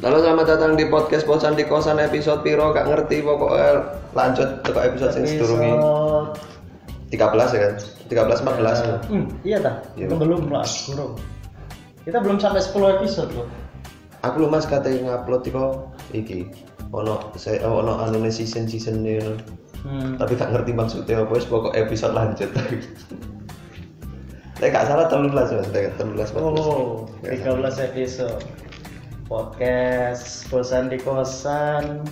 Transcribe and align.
Halo 0.00 0.16
selamat 0.16 0.46
datang 0.48 0.80
di 0.80 0.88
podcast 0.88 1.28
Bosan 1.28 1.52
di 1.52 1.68
Kosan 1.68 2.00
episode 2.00 2.40
piro 2.40 2.72
gak 2.72 2.88
ngerti 2.88 3.20
pokoknya 3.20 3.84
lanjut 4.16 4.64
ke 4.64 4.72
episode 4.72 5.12
yang 5.12 5.26
sedurungi 5.28 5.72
13 7.12 7.20
ya 7.52 7.60
kan 7.60 7.74
13 8.08 8.48
14 9.04 9.12
Hmm, 9.12 9.26
iya 9.44 9.60
dah. 9.60 9.76
Iya. 9.92 10.08
Belum 10.08 10.48
lah, 10.48 10.64
belum. 10.64 11.20
Kita 12.00 12.18
belum 12.18 12.40
sampai 12.40 12.64
10 12.64 12.96
episode 12.96 13.30
loh. 13.36 13.44
aku 14.20 14.36
lu 14.36 14.48
mas 14.48 14.64
katanya 14.64 15.16
ngupload 15.16 15.44
iko 15.44 15.64
iki 16.12 16.44
ono 16.92 17.32
saya 17.36 17.60
ono 17.64 18.00
anu 18.00 18.24
season 18.28 18.64
season 18.64 19.04
ini 19.04 19.20
Hmm. 19.80 20.12
tapi 20.20 20.36
gak 20.36 20.52
ngerti 20.52 20.76
maksudnya 20.76 21.24
apa 21.24 21.32
wis 21.32 21.48
pokok 21.48 21.72
episode 21.72 22.12
lanjut 22.12 22.52
Tapi 24.60 24.76
gak 24.76 24.92
salah 24.92 25.08
telulas 25.08 25.48
mas, 25.56 25.72
telulas 25.72 26.28
Oh, 26.36 27.08
13 27.24 27.80
episode 27.80 28.44
podcast 29.24 30.44
bosan 30.52 30.92
di 30.92 31.00
kosan. 31.00 32.04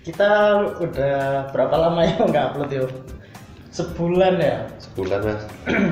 Kita 0.00 0.56
udah 0.80 1.52
berapa 1.52 1.76
lama 1.76 2.00
ya 2.08 2.16
nggak 2.16 2.44
upload 2.56 2.70
yuk? 2.72 2.90
Sebulan 3.76 4.40
ya? 4.40 4.72
sebulan 4.80 5.20
mas 5.20 5.42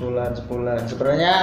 Sebulan, 0.00 0.30
sebulan. 0.32 0.80
Sebenarnya 0.88 1.34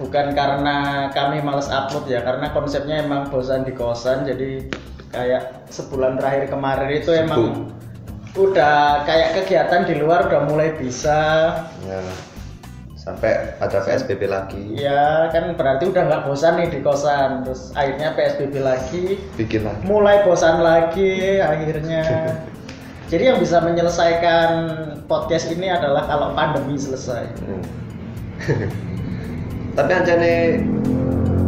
bukan 0.00 0.32
karena 0.32 0.76
kami 1.12 1.44
males 1.44 1.68
upload 1.68 2.08
ya, 2.08 2.24
karena 2.24 2.56
konsepnya 2.56 3.04
emang 3.04 3.28
bosan 3.28 3.68
di 3.68 3.76
kosan. 3.76 4.24
Jadi 4.24 4.64
kayak 5.12 5.68
sebulan 5.68 6.16
terakhir 6.16 6.56
kemarin 6.56 6.88
itu 7.04 7.12
emang 7.12 7.68
udah 8.38 9.02
kayak 9.08 9.42
kegiatan 9.42 9.82
di 9.86 9.94
luar 9.98 10.30
udah 10.30 10.46
mulai 10.46 10.74
bisa. 10.78 11.18
ya 11.86 12.00
sampai 13.00 13.56
ada 13.64 13.80
PSBB 13.80 14.28
lagi 14.28 14.76
Ya 14.76 15.32
kan 15.32 15.56
berarti 15.56 15.88
udah 15.88 16.04
nggak 16.04 16.22
bosan 16.28 16.60
nih 16.60 16.68
di 16.68 16.80
kosan. 16.84 17.48
Terus 17.48 17.72
akhirnya 17.72 18.12
PSBB 18.12 18.54
lagi, 18.60 19.16
bikin 19.40 19.64
lagi 19.64 19.80
mulai 19.88 20.20
bosan 20.22 20.60
lagi 20.60 21.40
akhirnya. 21.40 22.04
Jadi 23.10 23.26
yang 23.26 23.42
bisa 23.42 23.58
menyelesaikan 23.58 24.50
podcast 25.10 25.50
ini 25.50 25.66
adalah 25.66 26.06
kalau 26.06 26.30
pandemi 26.36 26.78
selesai. 26.78 27.26
Hmm. 27.42 27.64
Tapi 29.76 29.90
anjane 29.90 30.62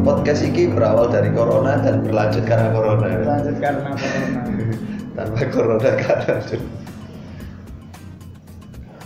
podcast 0.03 0.43
ini 0.43 0.73
berawal 0.73 1.07
dari 1.13 1.31
corona 1.31 1.79
dan 1.79 2.03
berlanjut 2.03 2.43
karena 2.49 2.75
corona. 2.75 3.07
Lanjut 3.23 3.57
karena 3.63 3.91
corona. 3.95 4.41
Tanpa 5.13 5.45
corona 5.53 5.93
lanjut. 5.93 6.61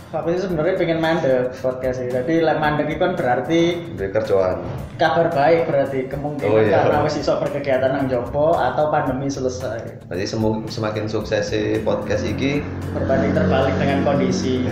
Aku 0.07 0.31
sih 0.31 0.39
sebenarnya 0.39 0.79
pengen 0.79 0.97
mandek 0.97 1.51
podcast 1.59 1.99
ini. 1.99 2.09
Tapi 2.09 2.39
lek 2.39 2.57
mandek 2.57 2.87
itu 2.87 2.97
kan 2.97 3.13
berarti 3.13 3.61
Beri 3.93 4.09
kerjaan. 4.09 4.63
kabar 4.95 5.27
baik 5.29 5.67
berarti 5.67 6.07
kemungkinan 6.07 6.49
Oh, 6.49 6.57
iya. 6.57 6.89
karena 6.89 7.05
wis 7.05 7.19
iso 7.19 7.37
berkegiatan 7.37 7.91
nang 7.91 8.07
jopo 8.07 8.55
atau 8.55 8.87
pandemi 8.89 9.27
selesai. 9.27 10.07
Jadi 10.07 10.25
semakin 10.65 11.05
sukses 11.05 11.51
si 11.51 11.83
podcast 11.83 12.23
ini 12.23 12.63
Berbanding 12.95 13.35
terbalik 13.35 13.75
dengan 13.77 13.99
kondisi 14.07 14.63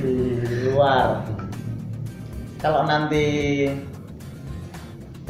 di 0.00 0.14
luar. 0.70 1.26
Kalau 2.62 2.86
nanti 2.86 3.26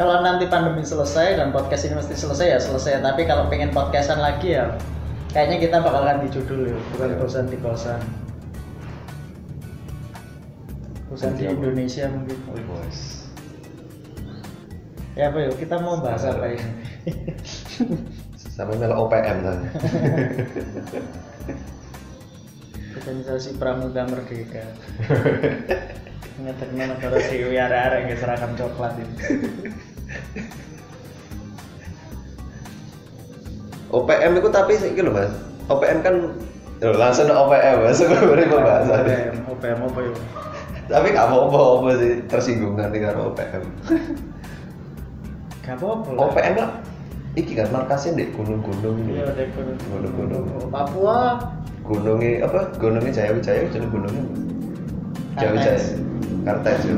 kalau 0.03 0.19
nanti 0.19 0.51
pandemi 0.51 0.83
selesai 0.83 1.39
dan 1.39 1.55
podcast 1.55 1.87
ini 1.87 1.95
mesti 1.95 2.19
selesai 2.19 2.47
ya 2.51 2.59
selesai. 2.59 3.07
Tapi 3.07 3.23
kalau 3.23 3.47
pengen 3.47 3.71
podcastan 3.71 4.19
lagi 4.19 4.59
ya 4.59 4.75
kayaknya 5.31 5.63
kita 5.63 5.79
bakal 5.79 6.03
ganti 6.03 6.27
judul 6.35 6.75
ya, 6.75 6.79
bukan 6.91 7.15
Iya. 7.15 7.19
bosan 7.23 7.47
di 7.47 7.59
kosan. 7.63 8.03
Bosan 11.07 11.39
di 11.39 11.47
Ganti 11.47 11.55
apa? 11.55 11.55
Indonesia 11.55 12.05
mungkin. 12.11 12.35
Bos. 12.67 12.99
Ya 15.15 15.31
apa 15.31 15.39
yuk 15.39 15.55
kita 15.55 15.79
mau 15.79 16.03
bahas 16.03 16.27
apa 16.27 16.51
ini? 16.51 16.67
Sampai 18.59 18.75
melo 18.83 19.07
OPM 19.07 19.39
kan. 19.47 19.59
Organisasi 22.99 23.55
Pramuka 23.55 24.03
Merdeka. 24.11 24.67
Ngeterno 26.43 26.85
negara 26.91 27.19
Dewi 27.23 27.55
arek-arek 27.55 28.01
nggak 28.11 28.19
seragam 28.19 28.53
coklat 28.59 28.99
ini. 28.99 29.15
OPM 33.93 34.41
itu 34.41 34.49
tapi 34.49 34.73
sih 34.81 34.97
lho 34.97 35.13
Mas. 35.13 35.29
OPM 35.69 36.01
kan 36.01 36.33
Loh, 36.83 36.99
langsung 36.99 37.31
OPM 37.31 37.87
mas 37.87 37.95
sebenarnya 37.95 38.51
pembahasan. 38.51 39.07
OPM, 39.07 39.35
OPM 39.55 39.79
apa 39.87 40.01
yuk? 40.03 40.19
Tapi 40.91 41.15
gak 41.15 41.31
mau 41.31 41.47
apa 41.47 41.95
sih 41.95 42.27
tersinggung 42.27 42.75
nanti 42.75 42.99
karo 42.99 43.31
OPM. 43.31 43.63
Gak 45.63 45.79
apa-apa. 45.79 46.11
OPM 46.11 46.59
lah 46.59 46.83
iki 47.39 47.55
kan 47.55 47.71
markasnya 47.71 48.19
di 48.19 48.35
gunung-gunung 48.35 48.99
ini. 48.99 49.23
Iya, 49.23 49.47
gunung. 49.55 49.79
Gunung-gunung. 49.79 50.75
Papua. 50.75 51.39
gunungnya 51.83 52.47
apa 52.47 52.71
gunungnya 52.79 53.11
Jaya 53.11 53.35
Wijaya 53.35 53.67
jadi 53.67 53.87
gunungnya 53.91 54.23
Jaya 55.35 55.51
Wijaya 55.51 55.83
Kartes 56.47 56.79
ya 56.87 56.95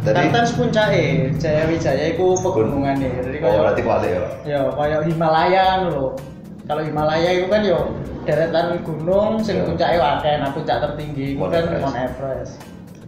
jadi 0.00 0.32
Kartens 0.32 0.56
puncake, 0.56 1.04
Jaya 1.36 1.68
Wijaya 1.68 2.04
iku 2.16 2.32
pegunungan 2.40 2.96
nih. 2.96 3.10
Jadi 3.20 3.36
oh 3.40 3.42
kayak 3.44 3.60
berarti 3.60 3.82
kuali 3.84 4.08
ya 4.08 4.22
ya 4.48 4.60
kayak 4.72 5.00
Himalaya 5.04 5.64
lho. 5.88 6.16
Kalau 6.64 6.82
Himalaya 6.86 7.30
itu 7.36 7.46
kan 7.52 7.60
yo 7.66 7.80
deretan 8.24 8.80
gunung 8.80 9.40
sing 9.42 9.60
Ya. 9.60 9.64
puncake 9.68 9.96
akeh, 9.98 10.34
nah 10.40 10.48
puncak 10.54 10.76
tertinggi 10.80 11.34
itu 11.34 11.40
Mount 11.40 11.52
kan. 11.52 11.64
Mount 11.82 11.96
Everest. 11.98 12.54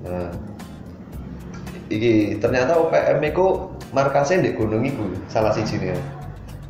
nah 0.03 0.29
iki 1.87 2.41
ternyata 2.43 2.75
OPM 2.75 3.23
itu 3.23 3.47
markasnya 3.93 4.43
di 4.43 4.51
gunung 4.57 4.83
itu 4.83 5.05
salah 5.29 5.53
siji 5.55 5.79
nih 5.79 5.95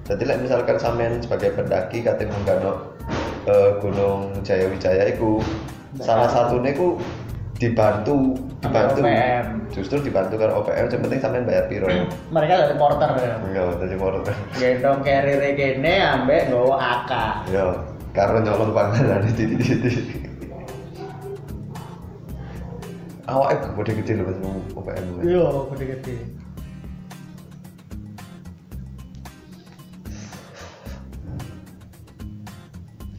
jadi 0.05 0.23
like, 0.27 0.43
misalkan 0.45 0.77
sampean 0.77 1.23
sebagai 1.23 1.55
pendaki 1.55 2.03
katanya 2.03 2.35
menggano 2.37 2.73
eh, 3.47 3.71
gunung 3.81 4.35
Jaya 4.45 4.67
Wijaya 4.69 5.09
itu 5.09 5.39
salah 6.03 6.27
satunya 6.29 6.75
itu 6.75 6.99
dibantu 7.63 8.35
dibantu 8.59 9.01
justru 9.71 10.03
dibantu 10.03 10.35
karena 10.35 10.59
OPM 10.59 10.87
yang 10.91 11.03
penting 11.07 11.21
sampean 11.23 11.47
bayar 11.47 11.71
piro 11.71 11.87
Mereka 12.35 12.55
dari 12.59 12.75
porter 12.75 13.11
ya. 13.15 13.35
enggak 13.39 13.79
jadi 13.79 13.95
mau 14.03 14.11
Gendong 14.59 15.01
carrier 15.07 15.55
kene 15.55 15.95
ambek 16.03 16.51
nggawa 16.51 16.77
AK. 16.83 17.13
Ya, 17.55 17.67
karena 18.11 18.39
nyolong 18.43 18.75
panganan 18.75 19.31
di 19.31 19.45
di 19.47 19.55
di. 19.63 19.91
Awaknya 23.31 23.71
gede-gede 23.79 24.13
loh 24.19 24.25
mas 24.27 24.39
OPM. 24.75 25.07
Iya, 25.23 25.47
gede-gede. 25.71 26.15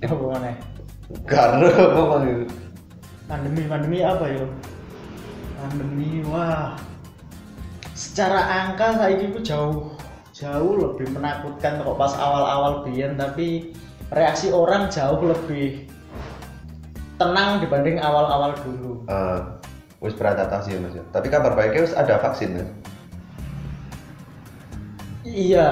Apa 0.03 0.25
mana? 0.27 0.51
Karena 1.23 1.67
memang 1.95 2.23
itu. 2.27 2.62
Pandemi, 3.33 3.65
pandemi 3.65 4.05
apa 4.05 4.29
yo? 4.29 4.45
Pandemi, 5.57 6.21
wah. 6.29 6.77
Secara 7.97 8.69
angka 8.69 8.93
saya 8.93 9.17
itu 9.17 9.41
jauh 9.41 9.89
jauh 10.37 10.73
lebih 10.77 11.09
menakutkan 11.17 11.81
kok 11.81 11.97
pas 11.97 12.13
awal-awal 12.13 12.85
biyen 12.85 13.17
tapi 13.17 13.73
reaksi 14.13 14.53
orang 14.53 14.85
jauh 14.93 15.17
lebih 15.25 15.89
tenang 17.17 17.57
dibanding 17.57 17.97
awal-awal 17.97 18.53
dulu. 18.61 19.01
Eh, 19.09 19.39
wis 20.05 20.13
beradaptasi 20.13 20.77
ya 20.77 20.79
mas. 20.85 20.93
ya. 20.93 21.01
Tapi 21.09 21.33
kabar 21.33 21.57
baiknya 21.57 21.89
wis 21.89 21.97
ada 21.97 22.21
vaksin 22.21 22.61
ya. 22.61 22.65
Iya. 25.25 25.69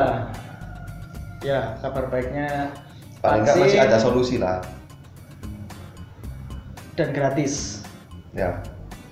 Ya, 1.45 1.61
kabar 1.85 2.09
baiknya 2.09 2.73
Paling 3.21 3.45
nggak 3.45 3.57
masih 3.61 3.85
ada 3.85 4.01
solusi 4.01 4.41
lah. 4.41 4.65
Dan 6.93 7.11
gratis 7.11 7.83
Ya, 8.31 8.63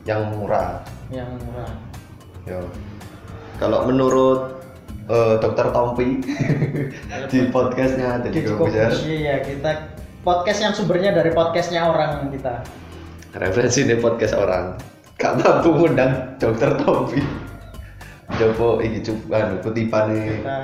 yang 0.03 0.31
murah. 0.31 0.79
yang 1.11 1.27
murah. 1.43 1.67
Ya. 2.47 2.59
Kalau 3.57 3.83
menurut 3.83 4.63
eh, 5.05 5.35
Dokter 5.37 5.67
Tompi 5.69 6.23
di 7.31 7.39
podcastnya 7.51 8.23
jadi 8.23 8.31
Jadi 8.31 8.47
Kobuzer, 8.47 8.91
ya 9.09 9.35
kita 9.43 9.71
podcast 10.23 10.59
yang 10.61 10.71
sumbernya 10.71 11.11
dari 11.11 11.31
podcastnya 11.31 11.83
orang 11.83 12.31
kita. 12.31 12.63
referensi 13.31 13.83
di 13.83 13.93
podcast 13.95 14.33
orang. 14.33 14.79
Gak 15.19 15.35
mampu 15.37 15.75
ngundang 15.75 16.39
Dokter 16.39 16.79
Tompi. 16.79 17.19
Coba 18.29 18.79
iki 18.79 19.03
cuman 19.03 19.59
kutipan 19.59 20.15
nih. 20.15 20.39
Kita 20.39 20.59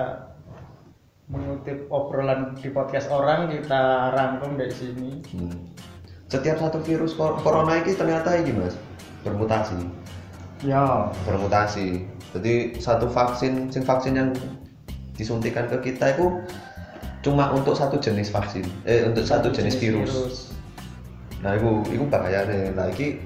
mengutip 1.27 1.89
obrolan 1.89 2.55
di 2.55 2.71
podcast 2.71 3.11
orang 3.11 3.51
kita 3.51 3.81
rangkum 4.15 4.55
dari 4.55 4.71
sini. 4.71 5.11
Hmm. 5.35 5.74
Setiap 6.35 6.59
satu 6.59 6.83
virus 6.83 7.15
corona 7.15 7.79
ini 7.79 7.95
ternyata 7.95 8.35
ini 8.35 8.51
mas 8.51 8.75
bermutasi, 9.23 9.79
Ya. 10.67 11.07
bermutasi. 11.23 12.03
Jadi 12.35 12.75
satu 12.83 13.07
vaksin, 13.07 13.71
sing 13.71 13.87
vaksin 13.87 14.19
yang 14.19 14.29
disuntikan 15.15 15.71
ke 15.71 15.79
kita 15.79 16.11
itu 16.11 16.43
cuma 17.23 17.55
untuk 17.55 17.71
satu 17.79 17.95
jenis 18.03 18.35
vaksin, 18.35 18.67
eh 18.83 19.07
untuk 19.07 19.23
satu 19.23 19.47
jenis, 19.47 19.79
virus. 19.79 20.51
Nah 21.39 21.55
itu, 21.55 21.87
itu 21.95 22.03
bahaya 22.11 22.43
nih. 22.43 22.75
Nah 22.75 22.91
ini 22.91 23.23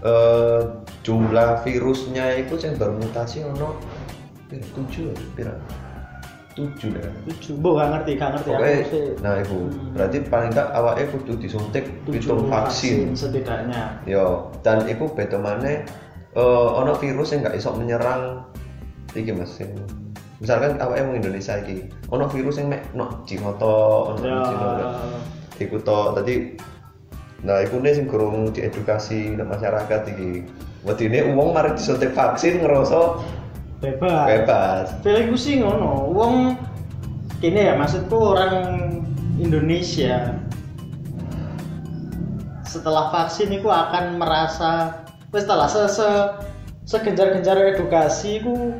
eh, 0.00 0.60
jumlah 1.04 1.60
virusnya 1.62 2.40
itu 2.40 2.56
yang 2.64 2.74
bermutasi 2.80 3.44
ono 3.44 3.76
pira 4.48 4.66
tujuh 4.74 5.10
pira 5.34 5.54
tujuh 6.56 6.90
ya 6.90 7.08
Tujuh, 7.28 7.52
bu 7.54 7.76
gak 7.76 7.88
ngerti, 7.92 8.10
gak 8.16 8.30
ngerti 8.32 8.48
Oke, 8.50 8.72
sih. 8.88 9.06
nah 9.20 9.36
itu 9.36 9.52
Hmm. 9.52 9.92
berarti 9.92 10.18
paling 10.24 10.50
tak 10.50 10.72
awalnya 10.72 11.04
kudu 11.06 11.36
disuntik 11.36 11.84
Tujuh 12.02 12.32
pitung 12.32 12.48
vaksin. 12.48 13.12
setidaknya. 13.12 14.00
Yo, 14.02 14.48
dan 14.60 14.82
itu 14.84 15.04
beda 15.06 15.36
mana 15.36 15.84
eh 16.32 16.68
ono 16.72 16.92
virus 16.94 17.30
yang 17.30 17.40
nggak 17.42 17.56
iso 17.56 17.72
menyerang 17.72 18.44
iki 19.12 19.30
Mas. 19.30 19.56
misalkan 20.36 20.76
awake 20.76 21.00
wong 21.00 21.16
Indonesia 21.16 21.56
iki, 21.56 21.88
ono 22.06 22.24
virus 22.26 22.56
yang 22.56 22.68
mek 22.68 22.84
no 22.92 23.08
Cinoto, 23.24 24.12
ono 24.12 24.20
Ya. 24.20 24.92
Iku 25.56 25.76
to 25.78 26.12
tadi 26.12 26.56
nah 27.40 27.60
iku 27.60 27.78
nih 27.78 27.92
sing 27.92 28.04
kurang 28.04 28.48
diedukasi 28.50 29.32
masyarakat 29.34 30.00
iki. 30.08 30.44
Wedine 30.84 31.32
uang 31.32 31.52
mari 31.52 31.72
disuntik 31.72 32.12
vaksin 32.12 32.60
ngerasa 32.60 33.16
bebas. 33.80 34.26
bebas. 34.26 34.86
Feelingku 35.04 35.36
sih 35.36 35.60
ngono. 35.60 36.10
Wong 36.12 36.56
kini 37.40 37.68
ya 37.68 37.76
maksudku 37.76 38.16
orang 38.16 38.54
Indonesia 39.36 40.32
setelah 42.64 43.08
vaksin 43.08 43.56
itu 43.56 43.68
akan 43.68 44.20
merasa 44.20 45.04
setelah 45.32 45.68
se, 45.68 45.84
se 45.88 46.08
segenjar-genjar 46.88 47.76
edukasi 47.76 48.40
ku 48.40 48.76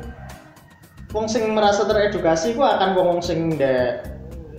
wong 1.13 1.25
sing 1.25 1.53
merasa 1.53 1.85
teredukasi 1.85 2.53
ku 2.57 2.61
akan 2.65 2.93
wong 2.97 3.07
wong 3.17 3.21
sing 3.21 3.57
ndek 3.57 4.05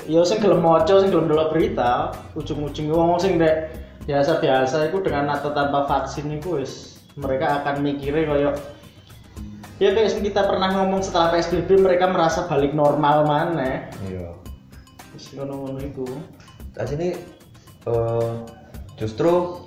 ya 0.06 0.22
sing 0.24 0.38
gelem 0.38 0.62
maca 0.62 1.02
sing 1.02 1.10
gelem 1.10 1.30
delok 1.30 1.54
berita 1.54 2.14
ujung-ujungnya 2.38 2.94
wong 2.94 3.08
wong 3.14 3.20
sing 3.20 3.38
ndek 3.38 3.72
biasa-biasa 4.08 4.88
itu 4.88 4.98
dengan 5.04 5.36
atau 5.36 5.52
tanpa 5.52 5.84
vaksin 5.84 6.32
itu 6.32 6.58
wis 6.62 7.02
mereka 7.18 7.62
akan 7.62 7.82
mikirnya 7.82 8.24
koyo 8.24 8.50
ya 9.78 9.94
kayak 9.94 10.10
yang 10.10 10.24
kita 10.26 10.42
pernah 10.44 10.68
ngomong 10.74 11.00
setelah 11.02 11.30
PSBB 11.32 11.78
mereka 11.78 12.10
merasa 12.10 12.46
balik 12.46 12.74
normal 12.74 13.22
mana 13.22 13.86
Iya. 14.06 14.34
wis 15.14 15.30
ngono-ngono 15.34 15.78
itu 15.82 16.06
Nah 16.78 16.86
sini 16.86 17.10
eh, 17.86 18.30
justru 18.94 19.58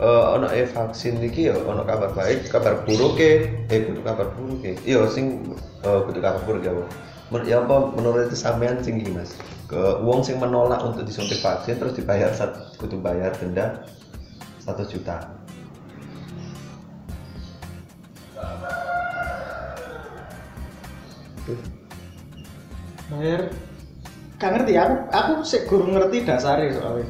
eh 0.00 0.24
ono 0.32 0.48
e 0.48 0.64
vaksin 0.64 1.20
iki 1.20 1.52
ya 1.52 1.56
ono 1.60 1.84
kabar 1.84 2.10
baik, 2.16 2.48
kabar 2.48 2.82
buruk 2.88 3.20
ke, 3.20 3.46
eh 3.68 3.84
kudu 3.84 4.00
kabar 4.00 4.32
buruk 4.32 4.64
ke. 4.64 4.80
Iya 4.88 5.04
sing 5.12 5.44
eh 5.84 6.00
kudu 6.08 6.24
kabar 6.24 6.40
buruk 6.48 6.64
ya. 6.64 6.72
Bu. 6.72 6.82
Men- 7.30 7.44
Ya 7.44 7.60
apa 7.60 7.92
menurut 7.92 8.32
itu 8.32 8.36
sampean 8.36 8.80
sing 8.80 8.96
Mas? 9.12 9.36
Ke 9.68 10.00
uang 10.00 10.24
sing 10.24 10.40
menolak 10.40 10.80
untuk 10.82 11.04
disuntik 11.04 11.38
vaksin 11.44 11.76
terus 11.76 11.92
dibayar 11.92 12.32
sat, 12.32 12.52
kudu 12.80 12.96
bayar 13.00 13.36
denda 13.36 13.84
1 14.64 14.88
juta. 14.88 15.33
Bayar 23.14 23.42
gak 24.42 24.50
ngerti 24.58 24.72
aku 24.74 24.94
aku 25.14 25.32
sih 25.46 25.62
gurung 25.70 25.94
ngerti 25.94 26.26
dasare 26.26 26.74
soalnya. 26.74 27.06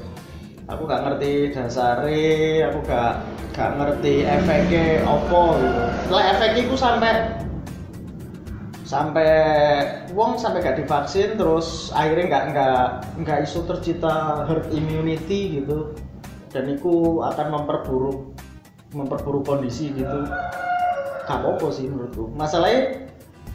Aku 0.65 0.89
gak 0.89 1.03
ngerti 1.05 1.53
dasare 1.53 2.65
aku 2.69 2.79
gak 2.85 3.25
gak 3.57 3.71
ngerti 3.81 4.25
efeknya 4.29 5.05
opo 5.09 5.57
gitu. 5.57 5.83
Setelah 6.05 6.25
efeknya 6.37 6.63
itu 6.69 6.77
sampai 6.77 7.13
sampai 8.85 9.33
wong 10.13 10.37
sampai 10.37 10.61
gak 10.61 10.79
divaksin 10.85 11.41
terus 11.41 11.89
akhirnya 11.97 12.25
nggak 12.29 12.45
nggak 12.53 12.81
nggak 13.25 13.39
isu 13.49 13.65
tercipta 13.65 14.45
herd 14.45 14.69
immunity 14.71 15.61
gitu. 15.61 15.97
Dan 16.53 16.71
itu 16.71 17.19
akan 17.25 17.47
memperburuk 17.51 18.37
memperburuk 18.95 19.43
kondisi 19.49 19.91
gitu. 19.97 20.29
Gak 21.25 21.41
apa 21.41 21.67
sih 21.73 21.89
menurutku. 21.89 22.31
Masalahnya 22.37 23.09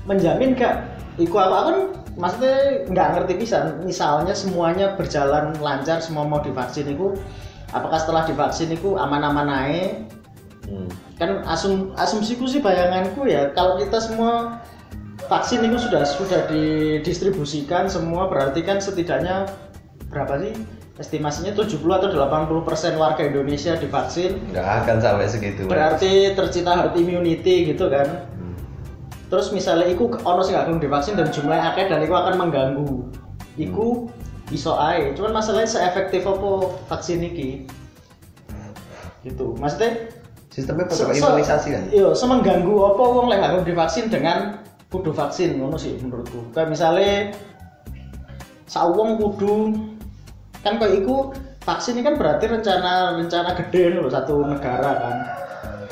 menjamin 0.10 0.58
gak 0.58 0.84
iku 1.20 1.36
aku 1.38 1.54
aku 1.54 1.68
kan 1.68 1.80
maksudnya 2.16 2.56
nggak 2.90 3.08
ngerti 3.16 3.34
bisa 3.38 3.58
misalnya 3.84 4.34
semuanya 4.34 4.96
berjalan 4.96 5.54
lancar 5.60 6.00
semua 6.00 6.24
mau 6.26 6.40
divaksin 6.40 6.88
itu 6.90 7.16
apakah 7.76 8.00
setelah 8.00 8.24
divaksin 8.26 8.72
itu 8.72 8.96
aman-aman 8.96 9.48
naik 9.48 10.10
Hmm. 10.70 10.86
kan 11.18 11.42
asum 11.50 11.98
asumsiku 11.98 12.46
sih 12.46 12.62
bayanganku 12.62 13.26
ya 13.26 13.50
kalau 13.58 13.82
kita 13.82 13.98
semua 13.98 14.62
vaksin 15.26 15.66
itu 15.66 15.82
sudah 15.82 16.06
sudah 16.06 16.46
didistribusikan 16.46 17.90
semua 17.90 18.30
berarti 18.30 18.62
kan 18.62 18.78
setidaknya 18.78 19.50
berapa 20.14 20.38
sih 20.38 20.54
estimasinya 21.02 21.58
70 21.58 21.74
atau 21.80 22.12
80 22.14 22.68
persen 22.70 22.94
warga 23.02 23.26
Indonesia 23.26 23.74
divaksin 23.82 24.38
Nggak 24.54 24.68
akan 24.86 24.96
sampai 25.02 25.26
segitu. 25.32 25.66
Berarti 25.66 26.38
tercipta 26.38 26.76
herd 26.76 26.94
immunity 27.00 27.72
gitu 27.72 27.88
kan. 27.90 28.30
Terus 29.30 29.54
misalnya 29.54 29.86
iku 29.88 30.10
ono 30.26 30.42
sing 30.42 30.58
gak 30.58 30.66
gelem 30.68 30.82
divaksin 30.82 31.14
dan 31.14 31.30
jumlahnya 31.30 31.74
akeh 31.74 31.86
dan 31.86 32.02
iku 32.02 32.18
akan 32.18 32.36
mengganggu. 32.36 32.90
Iku 33.56 34.10
iso 34.50 34.74
ae 34.76 35.14
cuman 35.14 35.38
masalahnya 35.38 35.70
seefektif 35.70 36.26
apa 36.26 36.74
vaksin 36.90 37.22
iki? 37.22 37.70
Gitu. 39.22 39.54
Maksudnya 39.62 40.10
Sistemnya 40.50 40.90
pakai 40.90 41.14
se- 41.14 41.22
imunisasi 41.22 41.68
kan? 41.72 41.84
iya 41.94 42.10
semengganggu 42.12 42.74
apa 42.74 43.04
wong 43.06 43.26
lek 43.30 43.38
gak 43.40 43.52
gelem 43.54 43.66
divaksin 43.70 44.06
dengan 44.10 44.66
kudu 44.90 45.14
vaksin 45.14 45.62
ngono 45.62 45.78
sih 45.78 45.96
menurutku. 46.02 46.50
Kayak 46.52 46.74
misalnya 46.74 47.30
sawong 48.66 49.22
kudu 49.22 49.78
kan 50.66 50.82
kayak 50.82 51.06
iku 51.06 51.30
vaksin 51.62 52.02
ini 52.02 52.04
kan 52.04 52.18
berarti 52.18 52.50
rencana 52.50 53.14
rencana 53.22 53.54
gede 53.54 54.02
loh 54.02 54.10
satu 54.10 54.42
negara 54.42 54.92
kan. 54.98 55.16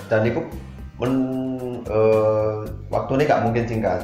Dan 0.09 0.25
itu 0.25 0.41
men 0.97 1.13
eh, 1.87 2.55
waktunya 2.87 3.23
nggak 3.25 3.43
mungkin 3.43 3.63
singkat. 3.65 4.01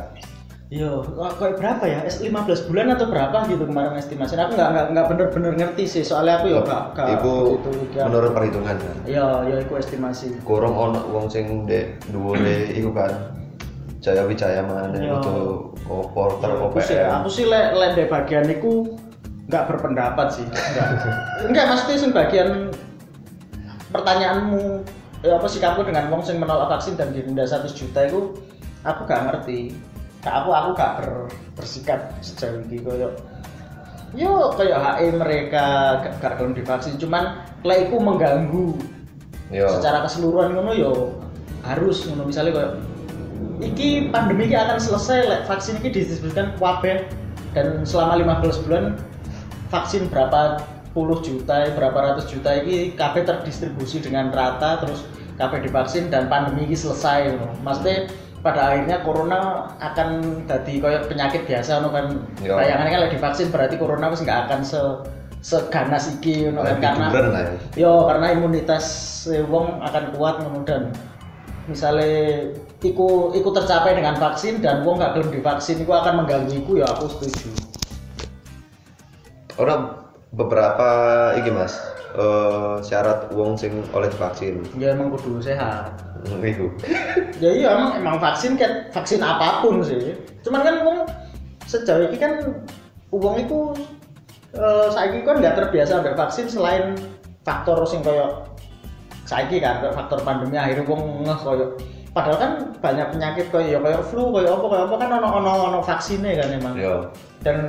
Iya, 0.67 0.89
kok- 1.05 1.37
kayak 1.37 1.55
berapa 1.55 1.83
ya? 1.85 1.99
Es 2.01 2.17
15 2.17 2.33
bulan 2.65 2.89
atau 2.89 3.05
berapa 3.05 3.45
gitu 3.45 3.61
kemarin 3.63 3.93
estimasi. 3.93 4.33
Aku 4.33 4.57
nggak 4.57 4.69
nggak 4.71 4.85
nggak 4.89 5.05
bener-bener 5.05 5.53
ngerti 5.53 5.83
sih. 5.85 6.01
Soalnya 6.01 6.41
aku 6.41 6.49
ya 6.49 6.59
nggak 6.59 6.83
nggak 6.93 7.07
Iku 7.13 7.33
begitu 7.61 7.69
ya. 7.93 8.03
menurut 8.09 8.31
perhitungan 8.33 8.75
kan. 8.75 8.97
Iya, 9.05 9.27
ya 9.45 9.55
itu 9.59 9.73
estimasi. 9.75 10.27
Kurang 10.41 10.73
ono 10.73 10.99
wong 11.07 11.29
sing 11.29 11.45
ndek 11.63 12.01
dhuwure 12.09 12.73
iku 12.73 12.89
kan. 12.89 13.11
Jaya 14.01 14.25
Wijaya 14.25 14.65
mana 14.65 14.91
Iya. 14.91 15.15
itu 15.15 15.35
porter 15.85 16.49
Ya, 16.49 16.55
aku 16.57 16.79
sih, 16.81 16.97
OPM. 16.97 17.11
aku 17.13 17.29
sih 17.29 17.45
le, 17.45 17.61
le 17.71 17.87
di 17.93 18.03
bagian 18.03 18.45
itu 18.45 18.71
nggak 19.45 19.63
berpendapat 19.69 20.27
sih. 20.31 20.43
Nggak, 20.43 20.87
nggak 21.47 21.65
maksudnya 21.69 21.95
sih 21.95 22.09
bagian 22.09 22.49
pertanyaanmu 23.89 24.81
ya 25.23 25.39
apa 25.39 25.47
sikapku 25.47 25.87
dengan 25.87 26.11
wong 26.11 26.21
sing 26.21 26.37
menolak 26.37 26.67
vaksin 26.67 26.99
dan 26.99 27.15
didenda 27.15 27.47
100 27.47 27.71
juta 27.71 28.11
itu 28.11 28.35
aku 28.83 29.01
gak 29.07 29.23
ngerti. 29.31 29.71
Nah, 30.23 30.43
aku 30.43 30.49
aku 30.51 30.69
gak 30.75 30.91
ber, 30.99 31.07
bersikap 31.55 32.11
sejauh 32.23 32.63
ini 32.67 32.79
koyo 32.79 33.11
yo 34.13 34.53
kayak 34.53 34.77
HE 34.77 35.07
mereka 35.17 35.65
gak, 36.05 36.13
gak 36.21 36.33
gelem 36.37 36.53
divaksin 36.53 36.95
cuman 37.01 37.41
lek 37.65 37.89
iku 37.89 37.97
mengganggu 37.97 38.77
Yo. 39.49 39.69
secara 39.69 40.05
keseluruhan 40.05 40.53
ngono 40.53 40.71
yo 40.77 40.93
harus 41.65 42.05
ngono 42.05 42.29
misalnya 42.29 42.53
kayak 42.53 42.73
iki 43.65 44.13
pandemi 44.13 44.49
ini 44.49 44.57
akan 44.57 44.77
selesai 44.77 45.17
lek 45.25 45.41
vaksin 45.49 45.81
ini 45.81 45.89
didistribusikan 45.89 46.53
wabah 46.61 47.01
dan 47.57 47.85
selama 47.85 48.21
15 48.45 48.65
bulan 48.69 48.97
vaksin 49.73 50.05
berapa 50.09 50.61
puluh 50.93 51.19
juta 51.25 51.73
berapa 51.73 51.97
ratus 52.13 52.29
juta 52.29 52.53
ini 52.53 52.93
KB 52.93 53.25
terdistribusi 53.25 53.99
dengan 53.99 54.29
rata 54.29 54.79
terus 54.85 55.03
KB 55.41 55.65
divaksin 55.65 56.13
dan 56.13 56.29
pandemi 56.29 56.69
ini 56.69 56.77
selesai 56.77 57.33
maksudnya 57.65 58.07
pada 58.45 58.75
akhirnya 58.75 59.01
corona 59.01 59.71
akan 59.79 60.43
jadi 60.45 60.73
kayak 60.83 61.03
penyakit 61.09 61.41
biasa 61.49 61.81
no 61.81 61.89
kan 61.89 62.21
Yo. 62.43 62.59
bayangannya 62.59 62.91
kan 62.91 63.01
lagi 63.07 63.13
divaksin 63.17 63.47
berarti 63.49 63.75
corona 63.79 64.11
wis 64.11 64.21
nggak 64.21 64.39
akan 64.47 64.61
se 64.61 64.81
seganas 65.43 66.11
iki 66.19 66.51
no 66.53 66.61
kan 66.61 66.77
karena 66.77 67.07
ya. 67.09 67.87
yo 67.87 67.91
karena 68.05 68.35
imunitas 68.35 68.85
eh, 69.31 69.43
wong 69.47 69.81
akan 69.81 70.03
kuat 70.13 70.43
dan 70.67 70.91
misalnya 71.71 72.51
iku 72.83 73.31
iku 73.31 73.49
tercapai 73.55 73.95
dengan 73.95 74.19
vaksin 74.19 74.59
dan 74.59 74.83
wong 74.83 74.99
gak 74.99 75.15
gelem 75.15 75.39
divaksin 75.39 75.79
iku 75.79 75.95
akan 75.95 76.23
mengganggu 76.23 76.51
iku 76.59 76.83
ya 76.83 76.87
aku 76.91 77.07
setuju 77.07 77.49
Orang 79.53 80.02
beberapa 80.33 80.89
iki 81.37 81.53
Mas. 81.53 81.77
eh, 82.13 82.77
syarat 82.85 83.25
wong 83.33 83.57
sing 83.57 83.73
oleh 83.89 84.05
divaksin. 84.05 84.61
ya 84.77 84.93
emang 84.93 85.09
kudu 85.17 85.41
sehat 85.41 85.97
Iku. 86.45 86.69
ya 87.43 87.49
iya 87.49 87.73
emang 87.73 87.91
emang 87.97 88.15
vaksin 88.21 88.53
kan 88.53 88.85
vaksin 88.93 89.17
apa 89.17 89.65
pun 89.65 89.81
sih 89.81 90.13
cuman 90.45 90.61
kan 90.61 90.75
wong 90.85 90.97
sejauh 91.65 92.05
ini 92.05 92.17
kan 92.21 92.53
wong 93.09 93.41
itu 93.41 93.73
eh 94.53 94.87
saiki 94.93 95.25
kan 95.25 95.41
nggak 95.41 95.57
terbiasa 95.57 96.05
ambil 96.05 96.13
vaksin 96.13 96.45
selain 96.45 96.93
faktor 97.41 97.81
sing 97.89 98.05
koyo 98.05 98.45
saiki 99.25 99.57
kan 99.57 99.81
kayak 99.81 99.97
faktor 99.97 100.21
pandemi 100.21 100.55
akhirnya 100.61 100.85
wong 100.85 101.25
ngeh 101.25 101.39
koyo 101.41 101.65
padahal 102.13 102.37
kan 102.37 102.51
banyak 102.77 103.09
penyakit 103.09 103.45
koyo 103.49 103.67
ya 103.73 103.79
koyo 103.81 103.99
flu 104.05 104.29
koyo 104.29 104.53
apa 104.53 104.65
koyo 104.69 104.83
apa 104.85 104.95
kan 105.01 105.09
ono 105.17 105.27
ono 105.41 105.51
ono 105.73 105.79
vaksinnya 105.81 106.37
kan 106.37 106.49
emang 106.53 106.73
Yo. 106.77 107.09
dan 107.41 107.65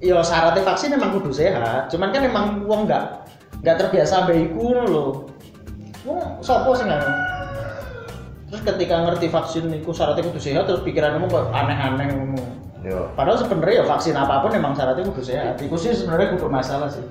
yo 0.00 0.20
syaratnya 0.20 0.62
vaksin 0.64 0.92
emang 0.92 1.16
kudu 1.16 1.32
sehat. 1.32 1.88
Cuman 1.88 2.12
kan 2.12 2.22
emang 2.24 2.46
wong 2.68 2.84
nggak 2.84 3.26
nggak 3.64 3.76
terbiasa 3.80 4.28
iku 4.32 4.60
ngono 4.60 4.82
lho. 4.88 5.06
Wong 6.04 6.20
sapa 6.44 6.70
sing 6.76 6.88
ngono 6.88 7.10
terus 8.46 8.62
ketika 8.62 9.02
ngerti 9.02 9.26
vaksin 9.26 9.66
itu 9.74 9.90
syaratnya 9.90 10.22
kudu 10.22 10.38
sehat 10.38 10.70
terus 10.70 10.82
pikiranmu 10.86 11.26
kok 11.26 11.50
aneh-aneh 11.50 12.14
Yo. 12.86 13.10
padahal 13.18 13.42
sebenarnya 13.42 13.82
ya 13.82 13.84
vaksin 13.90 14.14
apa 14.14 14.46
pun 14.46 14.54
memang 14.54 14.70
syaratnya 14.78 15.02
kudu 15.10 15.22
sehat. 15.26 15.58
Itu 15.58 15.74
sih 15.74 15.90
sebenarnya 15.90 16.38
kudu 16.38 16.46
masalah 16.46 16.86
sih. 16.86 17.02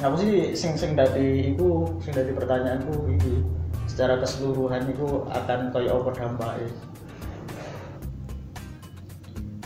Aku 0.00 0.16
sih 0.16 0.56
sing 0.56 0.72
sing 0.74 0.96
dari 0.96 1.52
itu 1.52 1.84
sing 2.00 2.16
dari 2.16 2.32
pertanyaanku 2.32 3.12
ini 3.12 3.44
secara 3.84 4.16
keseluruhan 4.18 4.88
itu 4.88 5.28
akan 5.28 5.68
kayak 5.68 5.92
apa 5.92 6.10
dampaknya 6.16 6.68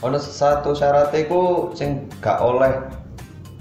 Ono 0.06 0.16
satu 0.16 0.70
syarat 0.70 1.10
iku 1.10 1.74
sing 1.74 2.06
gak 2.22 2.38
oleh 2.38 2.70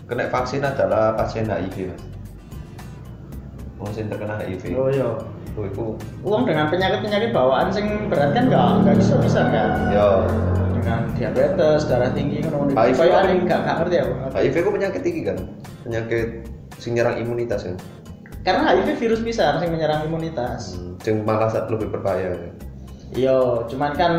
kena 0.05 0.29
vaksin 0.29 0.61
adalah 0.61 1.17
pasien 1.17 1.49
HIV, 1.49 1.89
Mas. 1.89 2.01
Wong 3.75 3.89
sing 3.91 4.05
terkena 4.05 4.37
HIV. 4.37 4.63
oh 4.71 4.89
iya 4.89 5.09
Oh, 5.55 5.63
iku 5.63 5.95
uang 6.19 6.43
dengan 6.43 6.67
penyakit-penyakit 6.67 7.31
bawaan 7.31 7.71
sing 7.71 8.11
berat 8.11 8.35
kan 8.35 8.51
nggak 8.51 8.83
nggak 8.83 8.95
bisa 8.99 9.15
bisa 9.23 9.39
kan 9.47 9.87
yo 9.87 10.27
dengan 10.75 11.07
diabetes 11.15 11.87
darah 11.87 12.11
tinggi 12.11 12.43
kan 12.43 12.51
HIV 12.75 12.99
kan- 12.99 13.39
nggak 13.39 13.59
nggak 13.63 13.75
ngerti 13.79 13.95
aku 13.97 14.11
HIV 14.35 14.55
ku 14.59 14.69
penyakit 14.69 15.01
tinggi 15.01 15.21
kan. 15.23 15.37
Penyakit 15.81 16.27
sing 16.75 16.91
nyerang 16.93 17.17
imunitas 17.17 17.63
kan. 17.63 17.79
karena 18.43 18.67
HIV 18.69 18.99
virus 18.99 19.21
bisa 19.23 19.57
sing 19.57 19.71
menyerang 19.71 20.03
imunitas 20.05 20.75
Hmm, 20.75 20.99
Sing 20.99 21.23
malah 21.23 21.49
lebih 21.65 21.87
berbahaya. 21.89 22.35
kan. 22.35 22.51
iya 23.15 23.37
cuman 23.65 23.91
kan 23.95 24.13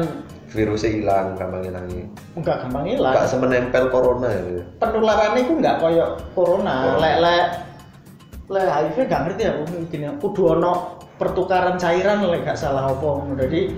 Virusnya 0.46 0.90
hilang, 0.94 1.34
gampang 1.34 1.62
hilangnya. 1.66 2.06
nggak 2.38 2.56
gampang 2.66 2.84
hilang 2.86 3.14
semenempel 3.26 3.90
corona 3.90 4.28
ya. 4.30 4.62
penularannya 4.78 5.40
itu 5.42 5.52
nggak 5.58 5.76
koyo 5.82 6.06
corona 6.38 6.74
Corona. 6.86 7.02
lek 7.02 7.16
lek 7.18 7.44
lek 8.46 8.66
HIV 8.70 8.96
nggak 9.10 9.22
ngerti 9.26 9.42
aku 9.50 9.62
gini 9.90 10.06
kudu 10.22 10.42
ono 10.54 10.72
pertukaran 11.18 11.80
cairan 11.80 12.22
lek 12.30 12.46
gak 12.46 12.60
salah 12.60 12.92
apa 12.92 13.02
ngono. 13.02 13.34
jadi 13.34 13.72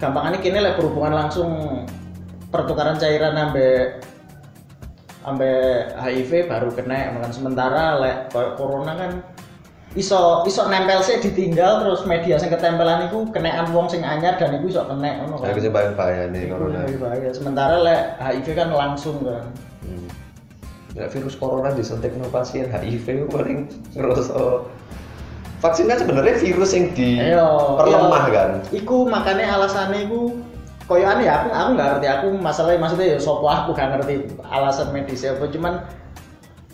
gampangannya 0.00 0.38
kini 0.40 0.58
lek 0.64 0.80
berhubungan 0.80 1.14
langsung 1.26 1.50
pertukaran 2.48 2.96
cairan 2.96 3.36
ambe 3.36 4.00
ambe 5.28 5.50
HIV 5.98 6.48
baru 6.48 6.72
kena 6.72 7.18
makan 7.18 7.32
sementara 7.32 8.00
lek 8.00 8.32
koyo 8.32 8.56
corona 8.56 8.92
kan 8.96 9.10
iso 9.94 10.42
iso 10.42 10.66
nempel 10.66 10.98
sih 11.06 11.22
ditinggal 11.22 11.86
terus 11.86 12.02
media 12.02 12.34
sing 12.34 12.50
ketempelan 12.50 13.06
iku 13.06 13.30
kenaan 13.30 13.70
wong 13.70 13.86
sing 13.86 14.02
anyar 14.02 14.34
dan 14.34 14.58
iku 14.58 14.66
iso 14.66 14.82
kena 14.90 15.22
ngono 15.22 15.38
Saya 15.38 15.54
bisa 15.54 15.70
bayang 15.70 15.94
bahaya 15.94 16.24
nih 16.34 16.50
Iku 16.50 16.54
corona. 16.58 16.78
lebih 16.82 16.98
bahaya. 16.98 17.28
Sementara 17.30 17.74
lek 17.78 18.00
HIV 18.18 18.46
kan 18.58 18.68
langsung 18.74 19.22
kan. 19.22 19.46
Hmm. 19.86 20.08
Ya, 20.98 21.06
virus 21.10 21.38
corona 21.38 21.70
disuntik 21.74 22.10
no 22.18 22.26
pasien 22.30 22.66
HIV 22.70 23.30
paling 23.30 23.70
ngerasa 23.94 24.34
vaksin 25.62 25.86
kan 25.86 25.98
sebenarnya 26.02 26.42
virus 26.42 26.70
yang 26.74 26.90
Ayo, 26.94 27.78
diperlemah 27.78 28.24
iya. 28.26 28.34
kan. 28.34 28.50
Iku 28.74 28.96
makanya 29.06 29.58
alasannya 29.58 30.10
iku 30.10 30.34
koyo 30.84 31.06
aneh 31.08 31.24
ya, 31.24 31.40
aku 31.40 31.48
aku 31.48 31.70
nggak 31.78 31.88
ngerti 31.96 32.06
aku 32.12 32.26
masalahnya 32.36 32.82
maksudnya 32.82 33.06
ya 33.14 33.18
sopo 33.22 33.48
aku 33.48 33.72
gak 33.72 33.96
ngerti 33.96 34.28
alasan 34.44 34.92
medis 34.92 35.24
apa 35.24 35.48
cuman 35.48 35.80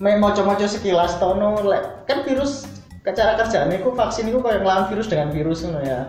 me 0.03 0.19
moco-moco 0.19 0.67
sekilas 0.67 1.15
tono 1.23 1.63
lek 1.63 2.11
kan 2.11 2.27
virus 2.27 2.67
cara 3.05 3.33
kerjaan 3.41 3.73
iku 3.73 3.97
vaksin 3.97 4.29
iku 4.29 4.45
koyo 4.45 4.61
ngelawan 4.61 4.93
virus 4.93 5.09
dengan 5.09 5.33
virus 5.33 5.65
ngono 5.65 5.81
ya. 5.81 6.01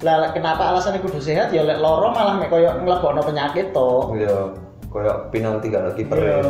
Lah 0.00 0.32
kenapa 0.32 0.72
alasannya 0.72 1.04
kudu 1.04 1.20
sehat 1.20 1.52
ya 1.52 1.66
lek 1.66 1.82
loro 1.82 2.14
malah 2.14 2.40
mek 2.40 2.48
koyo 2.48 2.72
nglebokno 2.80 3.20
penyakit 3.20 3.76
to. 3.76 3.90
Iya, 4.16 4.56
koyo 4.88 5.28
penalti 5.28 5.68
kan 5.68 5.92
kiper. 5.92 6.16
Iya. 6.16 6.40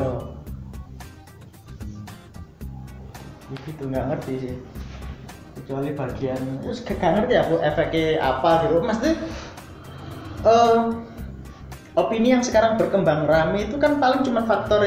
Gitu 3.66 3.82
nggak 3.88 4.06
ngerti 4.14 4.34
sih. 4.46 4.54
Kecuali 5.58 5.90
bagian, 5.90 6.38
terus 6.62 6.86
gak 6.86 7.02
ngerti 7.02 7.34
aku 7.34 7.58
efeknya 7.58 8.22
apa 8.22 8.50
gitu. 8.62 8.78
Maksudnya 8.78 9.14
eh 10.46 10.78
opini 11.98 12.30
yang 12.30 12.46
sekarang 12.46 12.78
berkembang 12.78 13.26
rame 13.26 13.66
itu 13.66 13.74
kan 13.74 13.98
paling 13.98 14.22
cuma 14.22 14.46
faktor 14.46 14.86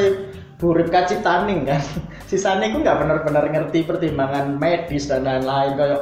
burip 0.61 0.87
kacitaning 0.87 1.65
kan. 1.65 1.81
Sisanya 2.29 2.69
itu 2.69 2.79
nggak 2.79 3.01
benar-benar 3.01 3.49
ngerti 3.49 3.81
pertimbangan 3.81 4.55
medis 4.55 5.09
dan 5.09 5.25
lain-lain 5.25 5.73
kayak 5.73 6.01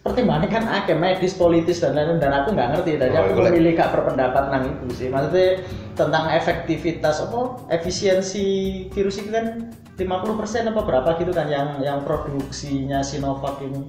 pertimbangannya 0.00 0.46
kan 0.48 0.64
akeh 0.70 0.94
medis 0.94 1.34
politis 1.34 1.82
dan 1.82 1.98
lain-lain 1.98 2.22
dan 2.22 2.32
aku 2.32 2.54
nggak 2.54 2.68
ngerti. 2.72 2.90
Jadi 2.94 3.10
Oh, 3.12 3.26
aku 3.26 3.42
lek- 3.42 3.52
memilih 3.52 3.72
gak 3.74 3.90
berpendapat 3.90 4.44
nang 4.48 4.64
itu 4.64 4.86
sih. 4.94 5.08
Maksudnya 5.10 5.66
tentang 5.92 6.30
efektivitas 6.30 7.18
apa 7.20 7.38
efisiensi 7.68 8.46
virus 8.88 9.18
itu 9.18 9.28
kan 9.28 9.66
50% 9.98 10.70
apa 10.70 10.80
berapa 10.80 11.08
gitu 11.18 11.32
kan 11.32 11.50
yang 11.50 11.82
yang 11.82 12.06
produksinya 12.06 13.02
Sinovac 13.02 13.58
ini. 13.60 13.82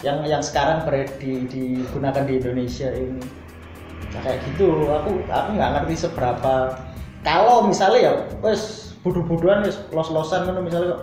Yang 0.00 0.18
yang 0.26 0.42
sekarang 0.42 0.82
ber- 0.82 1.12
di, 1.20 1.44
digunakan 1.46 2.24
di 2.24 2.40
Indonesia 2.40 2.88
ini. 2.88 3.20
Nah, 4.10 4.20
kayak 4.20 4.40
gitu. 4.48 4.88
Aku 4.88 5.20
aku 5.28 5.48
nggak 5.52 5.70
ngerti 5.78 5.94
seberapa. 6.00 6.80
Kalau 7.22 7.62
misalnya 7.62 8.00
ya 8.00 8.12
wes 8.40 8.91
bodoh-bodohan 9.02 9.66
wes 9.66 9.78
los-losan 9.90 10.46
ngono 10.46 10.62
misalnya 10.62 10.94
kok 10.94 11.02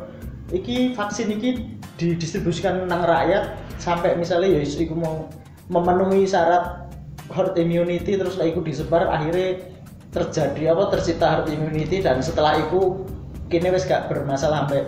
iki 0.56 0.96
vaksin 0.96 1.30
iki 1.36 1.80
didistribusikan 2.00 2.88
nang 2.88 3.04
rakyat 3.04 3.60
sampai 3.78 4.16
misalnya 4.16 4.60
ya 4.60 4.64
iku 4.64 4.96
mau 4.96 5.28
memenuhi 5.68 6.26
syarat 6.26 6.90
herd 7.30 7.54
immunity 7.60 8.18
terus 8.18 8.40
lah 8.40 8.48
iku 8.48 8.64
disebar 8.64 9.06
akhirnya 9.12 9.62
terjadi 10.10 10.74
apa 10.74 10.90
tercipta 10.98 11.28
herd 11.28 11.48
immunity 11.54 12.02
dan 12.02 12.24
setelah 12.24 12.58
itu 12.58 13.06
kini 13.52 13.70
wes 13.70 13.86
gak 13.86 14.10
bermasalah 14.10 14.66
sampai 14.66 14.82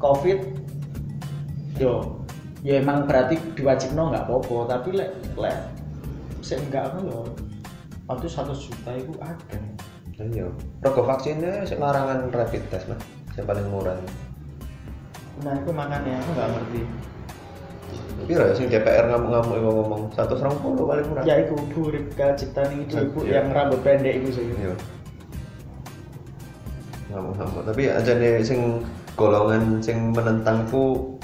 covid. 0.00 0.40
Yo 1.76 2.18
ya 2.66 2.82
emang 2.82 3.06
berarti 3.06 3.38
diwajibno 3.54 4.10
nggak 4.10 4.26
apa-apa 4.26 4.56
tapi 4.78 4.98
lek 4.98 5.10
lek 5.38 5.54
saya 6.42 6.58
enggak 6.66 6.90
apa 6.90 6.98
loh 7.06 7.30
waktu 8.10 8.26
satu 8.26 8.50
juta 8.50 8.98
itu 8.98 9.14
ada 9.22 9.58
Iya. 10.18 10.50
Rego 10.82 11.02
vaksinnya 11.06 11.62
sing 11.62 11.78
larangan 11.78 12.26
rapid 12.34 12.62
test 12.68 12.90
mah, 12.90 12.98
yang 13.38 13.46
paling 13.46 13.66
murah. 13.70 13.94
nah 15.38 15.54
itu 15.54 15.70
makanya 15.70 16.18
aku 16.18 16.30
nggak 16.34 16.48
ngerti 16.50 16.80
Pira 18.26 18.50
ya 18.50 18.54
sing 18.58 18.66
DPR 18.66 19.06
ngamuk-ngamuk 19.06 19.54
ngomong 19.62 20.02
120 20.10 20.58
paling 20.58 21.06
murah. 21.06 21.22
ya 21.22 21.46
itu 21.46 21.54
burip 21.70 22.10
ciptaan 22.18 22.74
itu 22.82 22.98
ibu 22.98 23.22
Iya. 23.22 23.38
yang 23.38 23.54
rambut 23.54 23.78
pendek 23.86 24.18
itu 24.18 24.28
sih 24.34 24.44
Iya. 24.50 24.74
Ngamuk-ngamuk. 27.14 27.62
Tapi 27.70 27.82
aja 27.86 28.12
nih 28.18 28.42
sing 28.42 28.82
golongan 29.14 29.78
sing 29.78 30.10
menentangku 30.10 31.14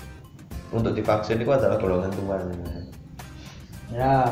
untuk 0.70 0.94
divaksin 0.94 1.42
itu 1.42 1.50
adalah 1.50 1.74
golongan 1.76 2.14
tua. 2.14 2.38
ya 3.90 4.30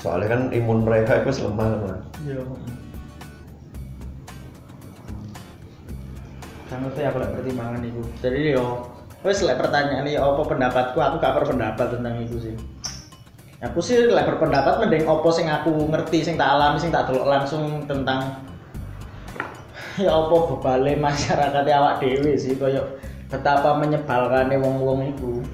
Soalnya 0.00 0.32
kan 0.32 0.42
imun 0.48 0.88
mereka 0.88 1.20
itu 1.20 1.44
lemah 1.44 1.68
lemah. 1.76 2.00
iya 2.24 2.40
ngerti 6.86 7.00
aku 7.06 7.16
lek 7.20 7.32
pertimbangan 7.36 7.82
itu 7.84 8.02
jadi 8.20 8.56
yo 8.56 8.88
wes 9.20 9.44
lek 9.44 9.60
pertanyaan 9.60 10.08
ini 10.08 10.16
apa 10.16 10.40
pendapatku? 10.44 10.96
Aku 10.96 11.16
gak 11.20 11.36
berpendapat 11.36 11.92
tentang 11.92 12.16
itu 12.24 12.36
sih. 12.40 12.54
Aku 13.60 13.84
sih 13.84 14.08
lek 14.08 14.24
berpendapat 14.24 14.80
mending 14.80 15.04
opo 15.04 15.28
sing 15.28 15.52
aku 15.52 15.68
ngerti 15.92 16.24
sing 16.24 16.40
tak 16.40 16.56
alami 16.56 16.80
sing 16.80 16.88
tak 16.88 17.12
delok 17.12 17.28
langsung 17.28 17.84
tentang 17.84 18.40
ya 20.00 20.16
apa 20.16 20.36
bebale 20.48 20.96
masyarakat 20.96 21.64
awak 21.76 22.00
dewe 22.00 22.32
sih 22.40 22.56
koyo 22.56 22.80
betapa 23.28 23.76
menyebalkannya 23.76 24.56
wong-wong 24.56 25.12
itu 25.12 25.44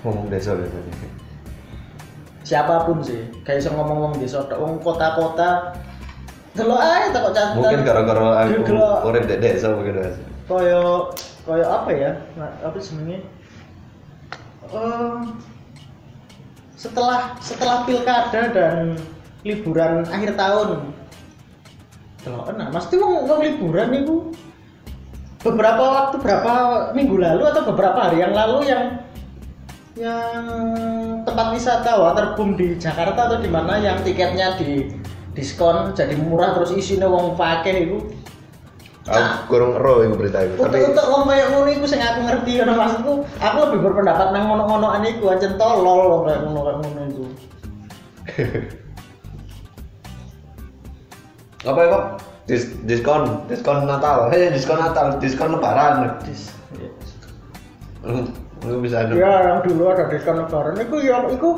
Ngomong 0.00 0.32
desa 0.32 0.56
ya 0.56 0.64
tadi. 0.64 0.92
siapa 2.40 2.88
pun 2.88 3.04
sih 3.04 3.20
kayak 3.44 3.60
iso 3.60 3.68
ngomong 3.76 3.98
wong 4.00 4.14
desa 4.16 4.40
tok. 4.48 4.58
Wong 4.58 4.80
kota-kota 4.80 5.76
delok 6.56 6.80
ae 6.82 7.04
tak 7.14 7.20
kok 7.22 7.32
catatan 7.34 7.56
Mungkin 7.60 7.80
gara-gara 7.86 8.24
aku 8.42 8.74
urip 9.06 9.24
di 9.30 9.36
desa 9.38 9.70
mungkin 9.70 10.02
Mas. 10.02 10.16
koyo 10.50 11.14
koyo 11.46 11.64
apa 11.66 11.90
ya? 11.94 12.10
Nah, 12.34 12.50
apa 12.66 12.78
sebenarnya 12.82 13.22
Eh, 14.70 15.18
setelah 16.78 17.34
setelah 17.42 17.82
pilkada 17.82 18.54
dan 18.54 18.94
liburan 19.42 20.06
akhir 20.06 20.38
tahun. 20.38 20.94
Delok 22.22 22.54
nah 22.54 22.70
mesti 22.70 22.94
wong 23.00 23.26
wong 23.26 23.40
liburan 23.42 23.90
itu 23.98 24.30
beberapa 25.42 25.80
waktu 25.80 26.16
berapa 26.22 26.52
minggu 26.94 27.16
lalu 27.18 27.42
atau 27.50 27.62
beberapa 27.72 27.98
hari 27.98 28.22
yang 28.22 28.36
lalu 28.36 28.68
yang 28.68 28.84
yang 29.98 30.44
tempat 31.26 31.46
wisata 31.56 31.96
waterboom 31.96 32.54
di 32.54 32.76
Jakarta 32.78 33.26
atau 33.26 33.38
di 33.40 33.48
mana 33.50 33.80
yang 33.80 33.98
tiketnya 34.04 34.54
di 34.60 34.86
diskon 35.34 35.94
jadi 35.94 36.14
murah 36.18 36.58
terus 36.58 36.74
isinya 36.74 37.06
wong 37.06 37.38
pakai 37.38 37.86
itu 37.86 37.98
Aku 39.10 39.56
kurang 39.56 39.80
ero 39.80 40.04
iku 40.06 40.14
berita 40.22 40.44
itu. 40.44 40.60
Tapi 40.60 40.92
untuk 40.92 41.06
wong 41.08 41.24
kayak 41.24 41.50
ngono 41.50 41.72
iku 41.72 41.88
sing 41.88 42.04
aku 42.04 42.20
ngerti 42.20 42.60
ngono 42.60 42.72
maksudku 42.78 43.12
aku 43.40 43.56
lebih 43.66 43.80
berpendapat 43.90 44.30
nang 44.30 44.44
ngono-ngonoan 44.46 45.02
iku 45.08 45.32
ancen 45.32 45.56
tolol 45.56 46.28
kayak 46.28 46.44
ngono 46.44 46.60
kayak 46.62 46.78
ngono 46.84 47.00
iku 47.08 47.24
apa 51.70 51.78
ya 51.80 51.88
kok? 51.92 52.04
Dis 52.48 52.62
diskon, 52.88 53.22
diskon 53.46 53.88
Natal. 53.88 54.30
Hei, 54.32 54.50
diskon 54.50 54.80
Natal, 54.80 55.20
diskon 55.22 55.54
lebaran. 55.54 56.18
Dis, 56.24 56.50
ya. 56.76 56.90
Hmm, 58.04 58.32
Lu 58.64 58.80
bisa 58.84 59.06
anu. 59.06 59.16
Ya, 59.16 59.54
yang 59.54 59.60
dulu 59.64 59.88
ada 59.92 60.08
diskon 60.08 60.40
lebaran 60.40 60.76
itu 60.80 60.96
ya 61.04 61.24
itu 61.32 61.48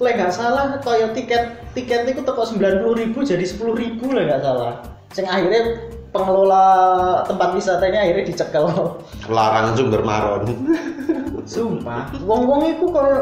lek 0.00 0.14
nggak 0.16 0.32
salah 0.32 0.78
kaya 0.80 1.10
tiket 1.12 1.58
tiket 1.76 2.08
itu 2.08 2.20
teko 2.24 2.42
90.000 2.46 3.12
jadi 3.12 3.44
10.000 3.44 4.00
lah 4.14 4.22
nggak 4.28 4.42
salah. 4.42 4.72
Sing 5.12 5.28
akhirnya 5.28 5.82
pengelola 6.12 6.64
tempat 7.28 7.56
wisatanya 7.56 8.04
akhirnya 8.04 8.24
dicekel. 8.32 8.64
Larangan 9.28 9.72
sumber 9.76 10.00
maron. 10.04 10.42
Sumpah, 11.42 12.06
wong-wong 12.22 12.70
itu 12.70 12.86
kaya 12.94 13.18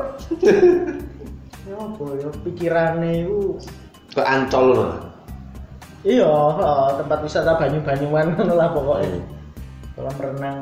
ya 1.64 1.76
apa 1.78 2.04
ya 2.18 2.28
pikirane 2.44 3.24
itu 3.24 3.56
Ke 4.10 4.20
Ancol 4.26 4.66
loh. 4.74 4.92
iya 6.02 6.28
tempat 7.00 7.20
wisata 7.22 7.60
banyu-banyuan 7.60 8.34
ngono 8.34 8.54
lah 8.56 8.72
pokoknya 8.72 9.20
kolam 9.94 10.16
renang 10.16 10.58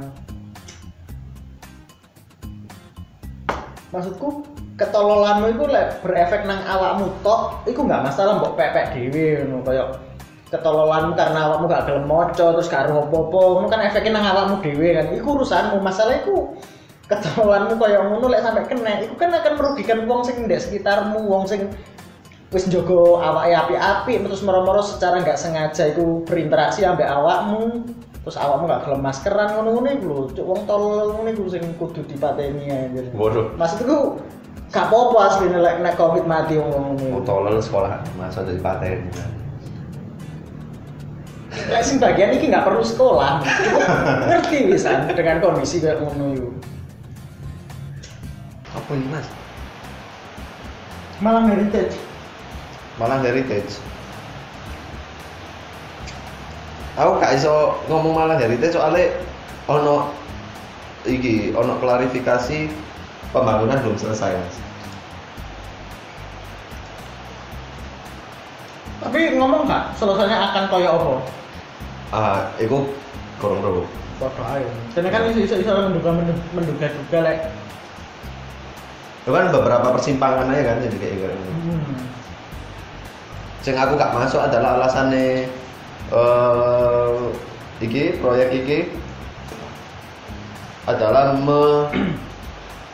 maksudku 3.94 4.42
ketololanmu 4.78 5.58
itu 5.58 5.64
lek 5.66 6.00
berefek 6.06 6.46
nang 6.46 6.62
awakmu 6.62 7.10
tok 7.26 7.66
iku 7.66 7.82
nggak 7.82 8.06
masalah 8.06 8.38
mbok 8.38 8.54
pepek 8.54 8.94
dhewe 8.94 9.42
ngono 9.42 9.66
kaya 9.66 9.84
ketololanmu 10.48 11.12
karena 11.18 11.38
awakmu 11.50 11.66
gak 11.68 11.84
gelem 11.90 12.06
maca 12.08 12.46
terus 12.56 12.70
gak 12.72 12.88
ero 12.88 13.04
apa-apa 13.04 13.40
ngono 13.58 13.66
kan 13.68 13.84
efeknya 13.84 14.16
nang 14.16 14.24
awakmu 14.32 14.54
dhewe 14.64 14.88
kan. 14.96 15.06
Iku 15.12 15.28
urusanmu 15.36 15.76
masalah 15.82 16.24
iku 16.24 16.56
ketololanmu 17.10 17.74
kaya 17.76 17.98
ngono 18.06 18.26
lek 18.32 18.40
sampe 18.40 18.62
kena 18.70 18.92
iku 19.04 19.14
kan 19.18 19.34
akan 19.34 19.52
merugikan 19.58 19.98
wong 20.06 20.22
sing 20.24 20.46
ndek 20.46 20.62
sekitarmu 20.62 21.20
wong 21.26 21.44
sing 21.44 21.68
wis 22.48 22.64
njogo 22.64 23.20
awake 23.20 23.52
api-api 23.52 24.24
terus 24.24 24.40
moro-moro 24.40 24.80
secara 24.80 25.20
nggak 25.20 25.36
sengaja 25.36 25.92
iku 25.92 26.24
berinteraksi 26.24 26.86
ambek 26.88 27.04
awakmu 27.04 27.84
terus 28.24 28.40
awakmu 28.40 28.64
gak 28.68 28.88
gelem 28.88 29.00
maskeran 29.04 29.48
ngono-ngono 29.52 29.88
iku 29.90 30.04
lho. 30.06 30.22
Cuk 30.32 30.46
wong 30.48 30.60
tolol 30.64 31.12
ngono 31.12 31.28
iku 31.34 31.44
sing 31.50 31.64
kudu 31.76 32.00
dipateni 32.08 32.72
anjir 32.72 33.10
Waduh. 33.12 33.52
maksudku 33.60 34.16
gak 34.68 34.92
apa-apa 34.92 35.16
asline 35.32 35.56
lek 35.56 35.80
nek 35.80 35.96
covid 35.96 36.28
mati 36.28 36.60
wong 36.60 36.68
ngono 36.68 36.90
Mau 36.94 37.08
iku 37.08 37.20
tolol 37.24 37.56
sekolah 37.56 38.04
masa 38.14 38.44
dari 38.44 38.60
paten. 38.60 39.08
lek 41.48 41.82
sing 41.82 41.96
bagian 41.96 42.36
iki 42.36 42.52
gak 42.52 42.68
perlu 42.68 42.84
sekolah 42.84 43.40
ngerti 44.28 44.68
bisa 44.68 45.08
dengan 45.08 45.40
kondisi 45.40 45.80
kayak 45.80 46.04
ngono 46.04 46.24
iku 46.36 46.50
Apa 48.68 48.90
ini 48.92 49.08
mas? 49.08 49.26
malah 51.18 51.42
heritage 51.48 51.96
Malah 52.94 53.22
heritage. 53.22 53.78
Aku 56.98 57.14
gak 57.22 57.38
iso 57.38 57.78
ngomong 57.86 58.10
malah 58.12 58.34
heritage 58.34 58.74
soalnya 58.74 59.14
ono 59.70 60.10
iki 61.06 61.54
ono 61.54 61.78
klarifikasi 61.78 62.66
pembangunan 63.28 63.78
belum 63.78 63.96
selesai 63.96 64.32
mas. 64.34 64.56
tapi 68.98 69.38
ngomong 69.38 69.64
gak 69.64 69.94
selesainya 69.94 70.38
akan 70.50 70.64
kaya 70.68 70.90
apa 70.90 71.12
Ah, 72.08 72.40
itu 72.56 72.88
kurang 73.36 73.60
tahu. 73.60 73.84
Padha 74.16 74.56
ae. 74.56 74.64
Dene 74.96 75.12
kan 75.12 75.28
iso 75.28 75.60
iso 75.60 75.70
menduga 75.76 76.08
menduga-duga 76.56 77.18
lek 77.20 77.38
Itu 79.22 79.30
kan 79.30 79.52
beberapa 79.52 79.92
persimpangan 79.92 80.48
aja 80.48 80.72
kan 80.72 80.80
jadi 80.82 80.96
kayak 80.96 81.14
gitu. 81.20 81.28
hmm. 81.28 81.94
Sing 83.60 83.76
aku 83.76 84.00
gak 84.00 84.16
masuk 84.16 84.40
adalah 84.40 84.80
alasannya 84.80 85.52
eh 86.08 87.16
iki 87.84 88.16
proyek 88.18 88.48
iki 88.56 88.78
adalah 90.88 91.36
me- 91.36 91.92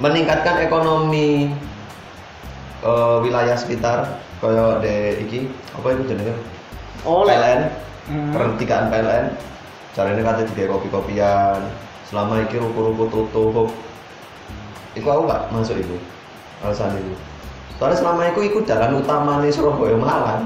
meningkatkan 0.02 0.66
ekonomi 0.66 1.52
eh, 2.82 3.16
wilayah 3.22 3.54
sekitar 3.54 4.18
kaya 4.42 4.78
de 4.82 5.24
iki 5.24 5.50
apa 5.74 5.86
itu 5.94 6.02
jenenge? 6.10 6.34
Oh, 7.04 7.26
PLN 7.26 7.82
Hmm. 8.04 8.36
pertigaan 8.36 8.92
PLN 8.92 9.32
caranya 9.96 10.20
kata 10.20 10.44
tiga 10.52 10.76
kopi-kopian. 10.76 11.56
Selama 12.04 12.44
iki 12.44 12.60
ruko-ruko 12.60 13.08
tutup. 13.08 13.72
Itu 14.92 15.08
aku 15.08 15.24
gak 15.24 15.48
masuk 15.48 15.80
itu 15.80 15.96
alasan 16.60 16.96
itu 16.96 17.16
soalnya 17.74 17.98
selama 17.98 18.30
itu 18.30 18.40
ikut 18.48 18.64
jalan 18.64 19.02
utama 19.02 19.42
nih 19.42 19.50
Surabaya 19.50 19.98
Malang. 19.98 20.42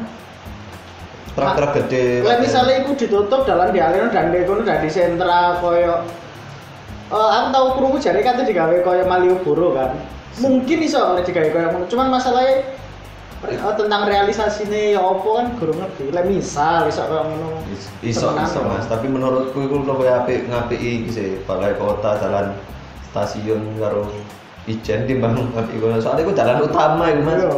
Truk-truk 1.37 1.71
gede 1.77 2.27
Lek 2.27 2.43
misalnya 2.43 2.83
iku 2.83 2.99
ditutup 2.99 3.47
dalan 3.47 3.71
dialihno 3.71 4.11
dan 4.11 4.35
kono 4.43 4.67
dadi 4.67 4.91
sentra 4.91 5.63
koyo 5.63 6.03
Eh, 7.09 7.31
aku 7.33 7.47
tahu 7.53 7.67
krungu 7.81 7.99
jare 8.01 8.21
kate 8.21 8.45
digawe 8.45 8.77
koyo 8.85 9.05
Malioboro 9.09 9.73
kan. 9.73 9.97
Mungkin 10.45 10.79
iso 10.85 11.01
oleh 11.01 11.25
digawe 11.25 11.49
koyo 11.49 11.67
ngono. 11.73 11.87
Cuman 11.89 12.13
masalahnya 12.13 12.69
eh, 13.49 13.57
tentang 13.57 14.05
realisasinya 14.05 14.97
ya 14.97 15.01
opo 15.01 15.41
kan 15.41 15.57
guru 15.57 15.73
ngerti. 15.73 16.13
Lek 16.13 16.29
misal 16.29 16.85
iso 16.89 17.03
koyo 17.09 17.25
ngono. 17.25 17.49
iso 18.03 18.33
iso 18.33 18.61
mas 18.65 18.89
tapi 18.89 19.07
menurutku 19.13 19.59
itu 19.61 19.77
lebih 19.85 20.09
apik 20.09 20.49
ngapiki 20.49 20.89
iki 21.05 21.11
sih 21.13 21.29
balai 21.45 21.77
kota 21.77 22.17
jalan 22.17 22.57
stasiun 23.11 23.77
karo 23.77 24.09
ijen 24.65 25.05
timbang 25.05 25.37
ngapiki 25.55 25.79
kono 25.83 26.01
soalnya 26.01 26.25
itu 26.25 26.33
jalan 26.33 26.59
utama 26.65 27.05
itu 27.13 27.21
mas 27.23 27.39
Iya. 27.39 27.51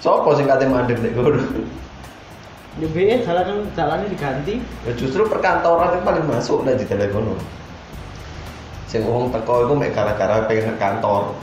sopo 0.00 0.34
sing 0.34 0.46
kate 0.48 0.66
mandek 0.66 0.98
nek 0.98 1.12
kono 1.14 1.42
Di 2.72 2.88
BE 2.88 3.20
jalan 3.20 3.68
jalannya 3.76 4.08
diganti. 4.08 4.56
Ya 4.88 4.92
justru 4.96 5.28
perkantoran 5.28 5.92
itu 5.92 6.00
paling 6.00 6.24
masuk 6.24 6.64
lah 6.64 6.72
di 6.72 6.88
telekono. 6.88 7.36
Sing 8.88 9.04
wong 9.04 9.28
teko 9.28 9.68
iku 9.68 9.74
mek 9.76 9.92
gara-gara 9.92 10.44
pengen 10.48 10.72
ke 10.72 10.80
kantor. 10.80 11.36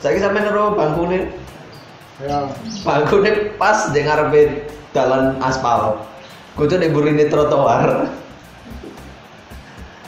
Saiki 0.00 0.18
sampe 0.18 0.40
nero 0.42 0.74
bangkune, 0.74 1.30
Ya. 2.20 2.48
bangkune 2.82 3.54
pas 3.56 3.92
di 3.94 4.00
ngarepe 4.02 4.66
dalan 4.90 5.38
aspal. 5.44 6.02
Kudu 6.58 6.78
nek 6.82 6.90
burine 6.90 7.30
trotoar. 7.30 8.10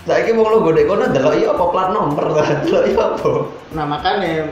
Saiki 0.02 0.34
wong 0.34 0.46
lu 0.50 0.58
gede 0.66 0.82
kono 0.90 1.06
delok 1.14 1.34
iya 1.38 1.54
apa 1.54 1.64
plat 1.70 1.88
nomor 1.94 2.26
lah, 2.34 2.48
delok 2.66 2.84
iya 2.90 3.02
apa. 3.14 3.32
Nah 3.70 3.86
makanya 3.86 4.50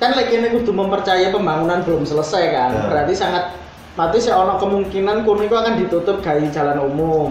kan 0.00 0.16
lagi 0.16 0.34
ini 0.40 0.48
kudu 0.48 0.72
mempercayai 0.72 1.28
pembangunan 1.28 1.84
belum 1.84 2.08
selesai 2.08 2.44
kan. 2.56 2.70
Ya. 2.72 2.82
Berarti 2.88 3.12
sangat 3.12 3.52
mati 3.92 4.16
sih 4.20 4.32
ono 4.32 4.56
kemungkinan 4.56 5.28
kono 5.28 5.42
itu 5.44 5.56
akan 5.56 5.74
ditutup 5.76 6.24
gawe 6.24 6.44
jalan 6.48 6.78
umum. 6.80 7.30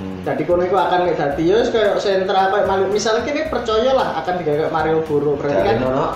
Hmm. 0.00 0.20
Jadi 0.26 0.42
kono 0.48 0.66
itu 0.66 0.74
akan 0.74 1.06
kayak 1.06 1.18
dadi 1.18 1.44
ya 1.52 1.58
kayak 1.62 2.00
sentra 2.02 2.50
kayak 2.50 2.66
Malu. 2.66 2.90
Misalnya 2.90 3.22
kini 3.22 3.46
percaya 3.46 3.94
lah 3.94 4.18
akan 4.24 4.34
digawe 4.42 4.56
kayak 4.66 4.74
Mario 4.74 4.98
Boro. 5.06 5.38
Berarti 5.38 5.62
kan 5.62 5.78
ono 5.86 6.06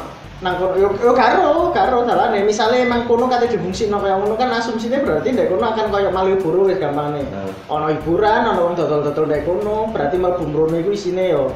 nang 0.42 0.58
kono 0.58 0.74
yo, 0.74 0.88
yo 0.98 1.12
karo 1.14 1.70
karo 1.70 2.02
dalane. 2.02 2.42
Misalnya 2.42 2.82
emang 2.82 3.06
kono 3.06 3.30
kate 3.30 3.54
difungsino 3.54 4.02
kayak 4.02 4.18
ngono 4.18 4.34
kan 4.34 4.50
asumsinya 4.50 4.98
berarti 5.04 5.30
ndek 5.30 5.46
kono 5.46 5.64
akan 5.70 5.86
kayak 5.94 6.10
Mario 6.10 6.36
Boro 6.42 6.66
wis 6.66 6.80
gampang 6.82 7.14
nih. 7.14 7.24
Nah. 7.30 7.50
Ono 7.70 7.86
hiburan, 7.94 8.50
ono 8.50 8.60
wong 8.66 8.74
dodol-dodol 8.74 9.30
ndek 9.30 9.46
kono, 9.46 9.94
berarti 9.94 10.16
mlebu 10.18 10.44
mrono 10.50 10.74
iku 10.80 10.90
isine 10.90 11.30
yo 11.30 11.54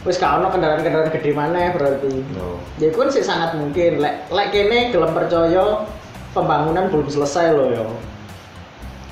wis 0.00 0.16
gak 0.16 0.40
ono 0.40 0.48
kendaraan-kendaraan 0.48 1.12
gede 1.12 1.30
maneh 1.36 1.76
berarti. 1.76 2.12
no. 2.38 2.56
Ya 2.80 2.88
itu 2.88 2.96
kan 2.96 3.10
sih 3.12 3.20
sangat 3.20 3.58
mungkin. 3.58 4.00
Lek 4.00 4.30
lek 4.30 4.48
kene 4.54 4.94
gelem 4.94 5.12
percaya 5.12 5.84
pembangunan 6.32 6.88
belum 6.88 7.08
selesai 7.08 7.52
loh 7.52 7.68
yo. 7.70 7.86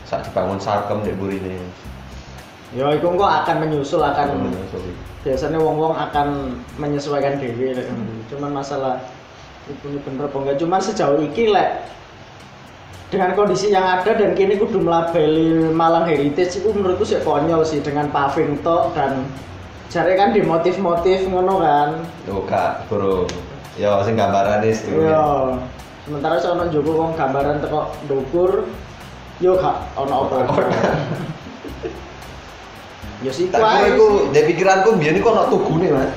Sak 0.05 0.25
dibangun 0.25 0.57
sarkem 0.57 1.05
di 1.05 1.13
burine. 1.13 1.59
Ya 2.73 2.93
itu 2.93 3.05
kok 3.05 3.33
akan 3.45 3.57
menyusul 3.65 4.05
akan 4.05 4.27
Hmm, 4.29 4.53
biasanya 5.25 5.57
wong-wong 5.57 5.97
akan 5.97 6.53
menyesuaikan 6.77 7.41
diri 7.41 7.73
lek 7.75 7.89
ngono. 7.91 8.23
cuman 8.29 8.61
masalah 8.63 9.01
itu 9.67 9.99
bener 10.05 10.29
apa 10.29 10.37
enggak 10.37 10.57
cuman 10.63 10.81
sejauh 10.81 11.19
ini 11.19 11.49
lek 11.49 11.85
dengan 13.09 13.33
kondisi 13.33 13.73
yang 13.73 13.83
ada 13.83 14.13
dan 14.15 14.37
kini 14.37 14.61
kudu 14.61 14.85
melabeli 14.85 15.73
Malang 15.73 16.05
Heritage 16.05 16.61
itu 16.61 16.69
menurutku 16.71 17.09
sih 17.09 17.19
konyol 17.25 17.65
sih 17.65 17.81
dengan 17.81 18.13
paving 18.13 18.61
tok 18.61 18.93
dan 18.93 19.25
cari 19.89 20.13
kan 20.13 20.37
di 20.37 20.45
motif-motif 20.45 21.25
ngono 21.27 21.65
kan 21.65 21.89
Tuh 22.29 22.45
kak, 22.45 22.85
bro. 22.93 23.25
Ya, 23.81 23.97
sing 24.05 24.13
gambaran 24.19 24.61
itu. 24.61 24.93
iya 24.93 25.57
sementara 26.09 26.41
sono 26.41 26.65
Joko 26.73 27.05
wong 27.05 27.13
gambaran 27.21 27.61
teko 27.61 27.93
ndukur 28.09 28.65
yo 29.45 29.61
gak 29.61 29.93
ono 29.93 30.25
apa 30.25 30.65
ya 33.21 33.31
sih 33.35 33.53
Tak 33.53 33.61
kira 33.61 33.87
iku, 33.93 34.07
dari 34.33 34.45
pikiranku 34.49 34.97
biyen 34.97 35.21
iku 35.21 35.35
ono 35.37 35.51
tugune, 35.53 35.91
Mas. 35.93 36.11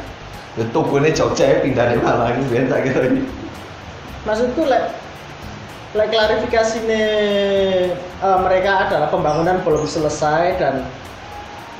Ya 0.55 0.63
tugune 0.71 1.09
Jogja 1.11 1.43
ya 1.43 1.57
pindah 1.59 1.91
dari 1.91 1.99
Malang 1.99 2.39
biyen 2.47 2.71
tak 2.71 2.87
kira 2.87 3.11
iki. 3.11 3.21
maksudku 4.21 4.69
lek 4.69 4.93
lek 5.97 6.07
klarifikasi 6.13 6.77
eh, 6.87 7.89
mereka 8.21 8.85
adalah 8.87 9.09
pembangunan 9.09 9.59
belum 9.65 9.89
selesai 9.89 10.61
dan 10.61 10.85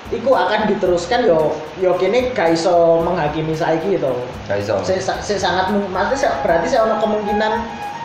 iku 0.09 0.33
akan 0.33 0.65
diteruskan 0.73 1.21
yo 1.23 1.53
yo 1.77 1.93
kini 2.01 2.33
gak 2.33 2.57
iso 2.57 3.05
menghakimi 3.05 3.53
saiki 3.53 3.93
gitu 3.93 4.09
Gak 4.49 4.57
iso. 4.57 4.81
saya 4.81 5.37
sangat 5.37 5.69
maksudnya 5.93 6.41
berarti 6.41 6.65
saya 6.65 6.89
ono 6.89 6.97
kemungkinan 6.97 7.53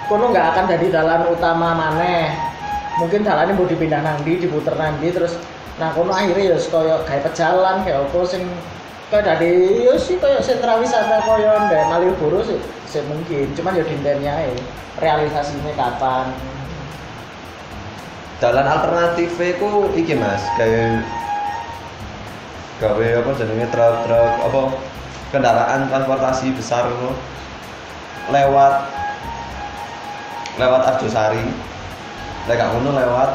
kono 0.06 0.30
nggak 0.30 0.46
akan 0.54 0.64
jadi 0.70 0.86
jalan 0.90 1.26
utama 1.30 1.74
maneh. 1.74 2.30
Mungkin 2.96 3.26
jalannya 3.26 3.52
mau 3.52 3.68
dipindah 3.68 4.00
nanti 4.00 4.40
diputer 4.40 4.72
nanti 4.78 5.12
terus 5.12 5.36
nah 5.76 5.92
kono 5.92 6.08
akhirnya 6.08 6.56
ya 6.56 6.58
koyo 6.72 7.04
kayak 7.04 7.28
pejalan 7.28 7.84
kayak 7.84 8.08
apa 8.08 8.18
sing 8.24 8.48
kayak 9.12 9.28
dari 9.28 9.84
yo 9.84 9.92
sih 10.00 10.16
kayak 10.16 10.40
sentra 10.40 10.80
wisata 10.80 11.20
koyo 11.28 11.52
ndek 11.68 11.84
Malioboro 11.92 12.40
sih 12.40 12.56
sih 12.88 13.04
mungkin. 13.04 13.52
Cuman 13.52 13.76
ya 13.76 13.84
dinteni 13.84 14.24
ae 14.24 14.56
realisasinya 14.96 15.76
kapan. 15.76 16.32
Jalan 18.36 18.68
alternatifnya 18.68 19.56
ku 19.56 19.88
iki 19.96 20.12
mas, 20.12 20.44
kayak 20.60 21.00
gawe 22.76 23.24
apa 23.24 23.30
jenenge 23.40 23.66
truk-truk 23.72 24.32
apa 24.44 24.60
kendaraan 25.32 25.88
transportasi 25.88 26.52
besar 26.52 26.84
ngono 26.92 27.16
lewat 28.28 28.95
lewat 30.56 30.82
Arjosari 30.88 31.44
lek 32.46 32.56
gak 32.56 32.70
ngono 32.72 32.90
lewat 32.96 33.30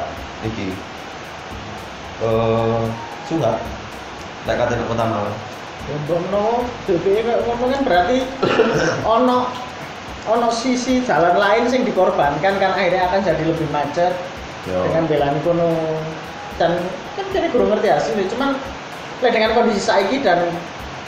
iki. 0.47 0.73
Eh 2.21 2.83
Suhat 3.29 3.57
lek 4.47 4.55
kate 4.57 4.73
kota 4.89 5.05
Malang. 5.05 5.37
Bono, 6.05 6.61
DPE 6.85 7.25
kayak 7.25 7.41
ngono 7.45 7.65
kan 7.73 7.81
berarti 7.81 8.17
ono 9.17 9.49
ono 10.29 10.47
sisi 10.53 11.01
jalan 11.01 11.33
lain 11.33 11.65
sing 11.65 11.81
dikorbankan 11.81 12.61
kan 12.61 12.71
akhirnya 12.77 13.09
akan 13.09 13.19
jadi 13.25 13.43
lebih 13.49 13.65
macet 13.73 14.13
Yo. 14.69 14.85
dengan 14.85 15.09
belani 15.09 15.39
kono. 15.41 15.71
Dan 16.61 16.77
kan 17.17 17.25
jadi 17.33 17.49
kurang 17.49 17.73
ngerti 17.73 17.89
hasilnya 17.89 18.29
cuman 18.29 18.49
dengan 19.21 19.53
kondisi 19.57 19.81
saiki 19.81 20.21
dan 20.21 20.53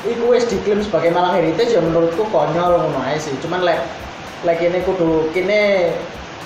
iku 0.06 0.34
wis 0.34 0.49
diklaim 0.49 0.82
sebagai 0.82 1.13
Malang 1.13 1.38
Heritage 1.38 1.78
ya 1.78 1.82
menurutku 1.82 2.26
konyol 2.34 2.82
ngono 2.82 2.99
ae 3.06 3.17
sih. 3.21 3.34
Cuman 3.41 3.62
lek 3.62 3.78
lek 4.43 4.60
ini 4.60 4.79
kudu 4.84 5.32
kini 5.32 5.91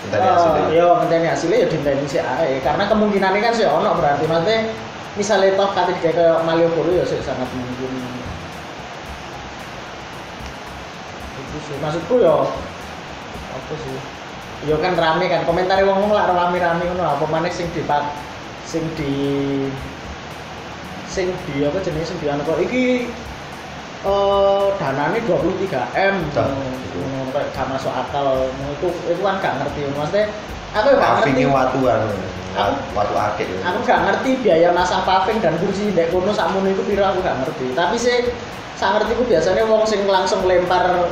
Ngenteni 0.07 0.71
eh, 0.71 0.79
yo 0.79 0.87
ngenteni 1.01 1.27
hasilnya 1.27 1.57
ya 1.65 1.67
dinteni 1.67 2.05
sih 2.07 2.21
ae. 2.21 2.63
Karena 2.63 2.87
kemungkinannya 2.87 3.43
kan 3.43 3.53
sih 3.53 3.67
ono 3.67 3.97
berarti 3.99 4.23
maksudnya 4.29 4.71
misalnya 5.19 5.57
toh 5.57 5.69
kate 5.75 5.93
kayak 5.99 6.15
ke 6.15 6.27
Malioboro 6.47 6.91
ya 6.95 7.03
sih 7.03 7.19
sangat 7.19 7.49
mungkin. 7.51 7.91
Itu 11.35 11.57
sih. 11.67 11.75
Maksudku 11.83 12.15
ya 12.23 12.35
apa 13.51 13.73
sih? 13.83 13.97
Ya 14.71 14.75
kan 14.79 14.95
rame 14.95 15.25
kan 15.27 15.43
komentar 15.43 15.81
wong 15.83 16.07
wong 16.07 16.11
lah 16.15 16.29
rame-rame 16.31 16.87
ngono 16.87 17.03
apa 17.03 17.25
maneh 17.29 17.51
sing 17.51 17.67
di 17.75 17.83
sing 18.63 18.83
di 18.95 19.13
sing 21.09 21.29
di 21.51 21.67
apa 21.67 21.77
jenis 21.83 22.07
sing 22.09 22.17
di 22.23 22.31
anu 22.31 22.47
kok. 22.47 22.63
Iki 22.63 23.11
eh 24.07 24.65
danane 24.79 25.19
23 25.27 25.83
m. 25.93 26.15
Itu. 26.31 26.45
ngono, 26.97 27.29
kayak 27.35 27.47
gak 27.53 27.67
masuk 27.67 27.91
akal. 27.91 28.47
Ngono. 28.47 28.71
itu 28.79 28.87
itu 29.11 29.21
kan 29.21 29.35
gak 29.43 29.53
ngerti. 29.61 29.79
Maksudnya 29.91 30.23
aku 30.73 30.87
gak 30.95 31.11
ngerti. 31.21 31.43
watuan 31.45 32.01
Aku- 32.57 32.81
watu 32.97 33.13
akeh 33.13 33.45
aku 33.61 33.79
gak 33.85 34.01
ngerti 34.07 34.29
biaya 34.41 34.73
masang 34.73 35.05
paving 35.05 35.37
dan 35.43 35.53
kursi 35.61 35.93
ndek 35.93 36.09
kono. 36.09 36.31
Sakmono 36.33 36.71
iku 36.71 36.81
piro 36.87 37.03
aku 37.05 37.19
gak 37.21 37.37
ngerti. 37.43 37.75
Tapi 37.75 37.95
sih 37.99 38.31
sak 38.79 38.97
ngerti 38.97 39.11
ku 39.17 39.23
biasanya 39.27 39.63
wong 39.67 39.83
sing 39.85 40.05
langsung 40.07 40.41
lempar 40.47 41.11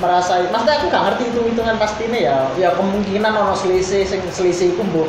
merasa 0.00 0.40
maksudnya 0.48 0.80
aku 0.80 0.86
gak 0.88 1.04
ngerti 1.12 1.24
itu 1.30 1.40
hitungan 1.52 1.76
pastinya 1.76 2.18
ya. 2.18 2.36
Ya 2.56 2.72
kemungkinan 2.74 3.30
ono 3.30 3.54
selisih 3.54 4.08
sing 4.08 4.24
selisih 4.32 4.74
iku 4.74 4.82
mbok 4.88 5.08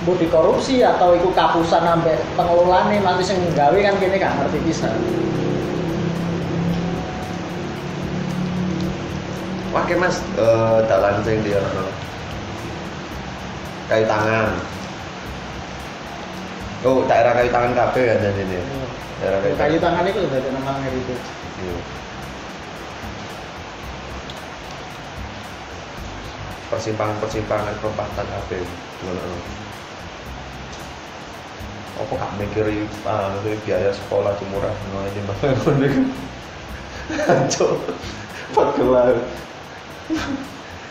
mbok 0.00 0.16
dikorupsi 0.16 0.80
atau 0.80 1.12
iku 1.12 1.28
kapusan 1.36 1.84
sampai 1.84 2.16
pengelolane 2.32 3.04
nanti 3.04 3.20
sing 3.26 3.36
gawe 3.52 3.76
kan 3.76 3.94
kene 4.00 4.16
gak 4.16 4.32
ngerti 4.40 4.58
bisa 4.64 4.88
Oke 9.70 9.94
mas, 9.94 10.18
eh 10.34 10.78
dalan 10.90 11.22
sing 11.22 11.46
di 11.46 11.54
ono 11.54 11.86
kayu 13.86 14.02
tangan. 14.02 14.50
Oh 16.82 17.06
daerah 17.06 17.38
kayu 17.38 17.54
tangan 17.54 17.72
kabeh 17.78 18.02
kan 18.10 18.18
dan 18.18 18.34
ini. 18.34 18.58
Daerah 19.22 19.38
kayu, 19.46 19.54
kayu 19.54 19.76
tangan 19.78 20.10
itu 20.10 20.26
udah 20.26 20.38
ada 20.42 20.50
nama 20.50 20.74
heritage 20.82 21.22
Iya. 21.62 21.76
Persimpangan-persimpangan 26.74 27.74
perempatan 27.78 28.26
kabeh. 28.26 28.66
Ngono. 29.06 29.22
Apa 32.00 32.12
gak 32.16 32.32
mikir 32.42 32.66
ah 33.06 33.38
biaya 33.44 33.94
sekolah 33.94 34.34
murah 34.50 34.74
ngono 34.74 35.06
iki 35.14 35.20
mas. 35.30 35.38
Ngono 35.62 35.84
iku. 35.86 36.02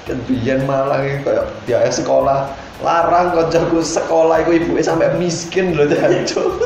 Kan 0.08 0.17
biyen 0.25 0.65
Malang 0.65 1.05
iki 1.05 1.17
kayak 1.27 1.45
biaya 1.69 1.91
sekolah 1.91 2.49
larang 2.79 3.36
kancaku 3.36 3.84
sekolah 3.84 4.41
iku 4.41 4.55
ibuke 4.55 4.82
sampai 4.82 5.12
miskin 5.19 5.75
lho 5.75 5.88
jancuk. 5.88 6.47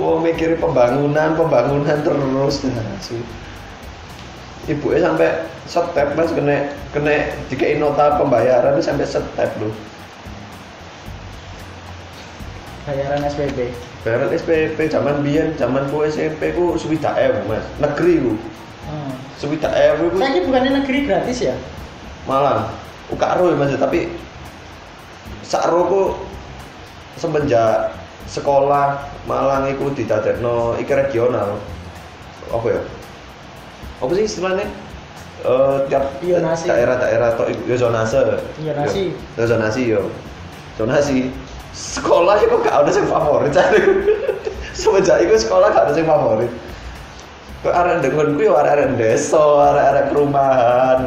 Oh 0.00 0.16
mikir 0.16 0.56
pembangunan, 0.56 1.36
pembangunan 1.36 2.00
terus 2.00 2.64
sih. 3.04 3.20
Ibuke 4.64 4.96
sampai 4.96 5.44
step 5.68 6.16
Mas 6.16 6.32
kena 6.32 6.72
kena 6.94 7.28
dikei 7.52 7.76
nota 7.76 8.16
pembayaran 8.16 8.80
itu 8.80 8.86
sampai 8.86 9.04
step 9.04 9.50
lho. 9.60 9.68
bayaran 12.90 13.22
SPP 13.28 13.58
Bayaran 14.02 14.32
SPP 14.32 14.78
zaman 14.88 15.20
biyen, 15.20 15.52
zaman 15.60 15.84
ku 15.92 16.02
SMP 16.08 16.56
ku 16.56 16.74
swidak 16.80 17.14
ewu 17.20 17.38
Mas. 17.46 17.64
Negeri 17.78 18.14
ku. 18.24 18.32
Hmm. 18.90 19.12
Ewu 19.40 20.04
saya 20.18 20.40
bukannya 20.44 20.70
negeri 20.82 21.08
gratis 21.08 21.38
ya 21.40 21.56
Malang. 22.28 22.68
Uka 23.08 23.38
ro 23.40 23.50
ya 23.50 23.56
Mas 23.56 23.72
tapi 23.74 24.12
sakro 25.42 25.82
ku 25.88 26.02
semenjak 27.18 27.96
sekolah 28.30 29.02
Malang 29.26 29.70
iku 29.72 29.90
didadekno 29.94 30.76
iki 30.76 30.92
regional. 30.92 31.56
Apa 32.50 32.66
ya? 32.68 32.80
Apa 34.00 34.12
sih 34.16 34.24
istilahnya? 34.26 34.66
Eh 35.40 35.76
tiap 35.88 36.04
Zonasi. 36.20 36.66
daerah-daerah 36.68 37.28
tok 37.36 37.48
iku 37.48 37.62
ya 37.72 37.76
zonase. 37.80 38.20
Zonasi. 38.60 39.04
Ya 39.36 39.44
zonasi 39.48 39.82
yo. 39.88 40.02
Zonasi. 40.76 41.32
Sekolah 41.70 42.36
iku 42.44 42.60
gak 42.60 42.84
ada 42.84 42.90
sing 42.90 43.06
favorit. 43.06 43.54
Semenjak 44.80 45.22
iku 45.22 45.38
sekolah 45.38 45.70
gak 45.72 45.88
ada 45.88 45.92
sing 45.96 46.04
favorit. 46.04 46.50
Arek 47.60 48.00
dengonku 48.00 48.40
yo 48.40 48.56
arek-arek 48.56 48.96
desa, 48.96 49.36
arek-arek 49.68 50.04
perumahan. 50.08 50.98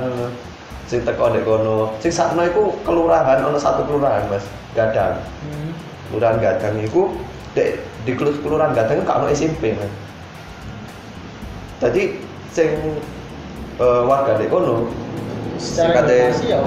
Sing 0.85 1.01
teko 1.01 1.33
ndek 1.33 1.41
kono. 1.43 1.89
Sing 1.97 2.13
sakno 2.13 2.45
iku 2.45 2.77
kelurahan 2.85 3.41
ono 3.41 3.57
satu 3.57 3.81
kelurahan, 3.83 4.29
Mas. 4.29 4.45
Gadang. 4.77 5.17
hmm. 5.41 5.71
Kelurahan 6.09 6.37
Gadang 6.37 6.77
iku 6.79 7.09
dek 7.53 7.81
di 8.05 8.13
kelu- 8.13 8.37
kelurahan 8.45 8.73
Gadang 8.73 9.01
gak 9.01 9.17
ono 9.17 9.33
SMP, 9.33 9.73
Mas. 9.73 9.89
Jadi 11.81 12.21
sing 12.53 12.69
eh, 13.81 14.01
warga 14.05 14.37
ndek 14.37 14.53
kono 14.53 14.93
secara 15.57 16.05
kate- 16.05 16.37
ya 16.45 16.59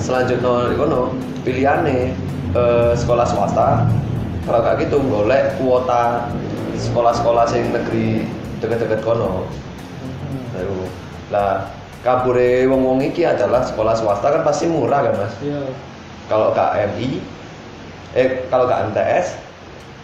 selanjutnya 0.00 0.72
di 0.72 0.76
kono 0.76 1.12
pilihane 1.44 2.16
eh, 2.56 2.92
sekolah 2.96 3.28
swasta 3.28 3.84
kalau 4.48 4.60
kayak 4.62 4.86
gitu 4.86 4.96
golek 5.04 5.58
kuota 5.58 6.30
sekolah-sekolah 6.78 7.44
sing 7.44 7.68
negeri 7.68 8.24
deket-deket 8.58 9.00
kono 9.00 9.44
Hmm. 10.56 10.88
Lah 11.28 11.68
kabure 12.00 12.64
wong-wong 12.64 13.02
iki 13.02 13.22
adalah 13.22 13.60
sekolah 13.60 13.92
swasta 13.92 14.30
kan 14.30 14.42
pasti 14.42 14.64
murah 14.64 15.04
kan 15.04 15.14
mas 15.16 15.34
Iya. 15.38 15.60
kalau 16.26 16.50
KMI 16.50 17.20
eh 18.12 18.46
kalau 18.46 18.64
gak 18.64 18.88
MTS 18.90 19.36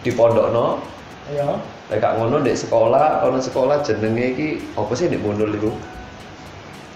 di 0.01 0.11
pondokno 0.11 0.83
Iya. 1.25 1.57
Lek 1.87 1.99
gak 1.99 2.15
ngono 2.15 2.39
ndek 2.39 2.55
sekolah, 2.57 3.23
ono 3.23 3.39
sekolah 3.39 3.81
jenenge 3.81 4.25
iki 4.29 4.47
apa 4.73 4.91
sih 4.93 5.07
ndek 5.07 5.19
Bondol 5.19 5.51
iku? 5.51 5.71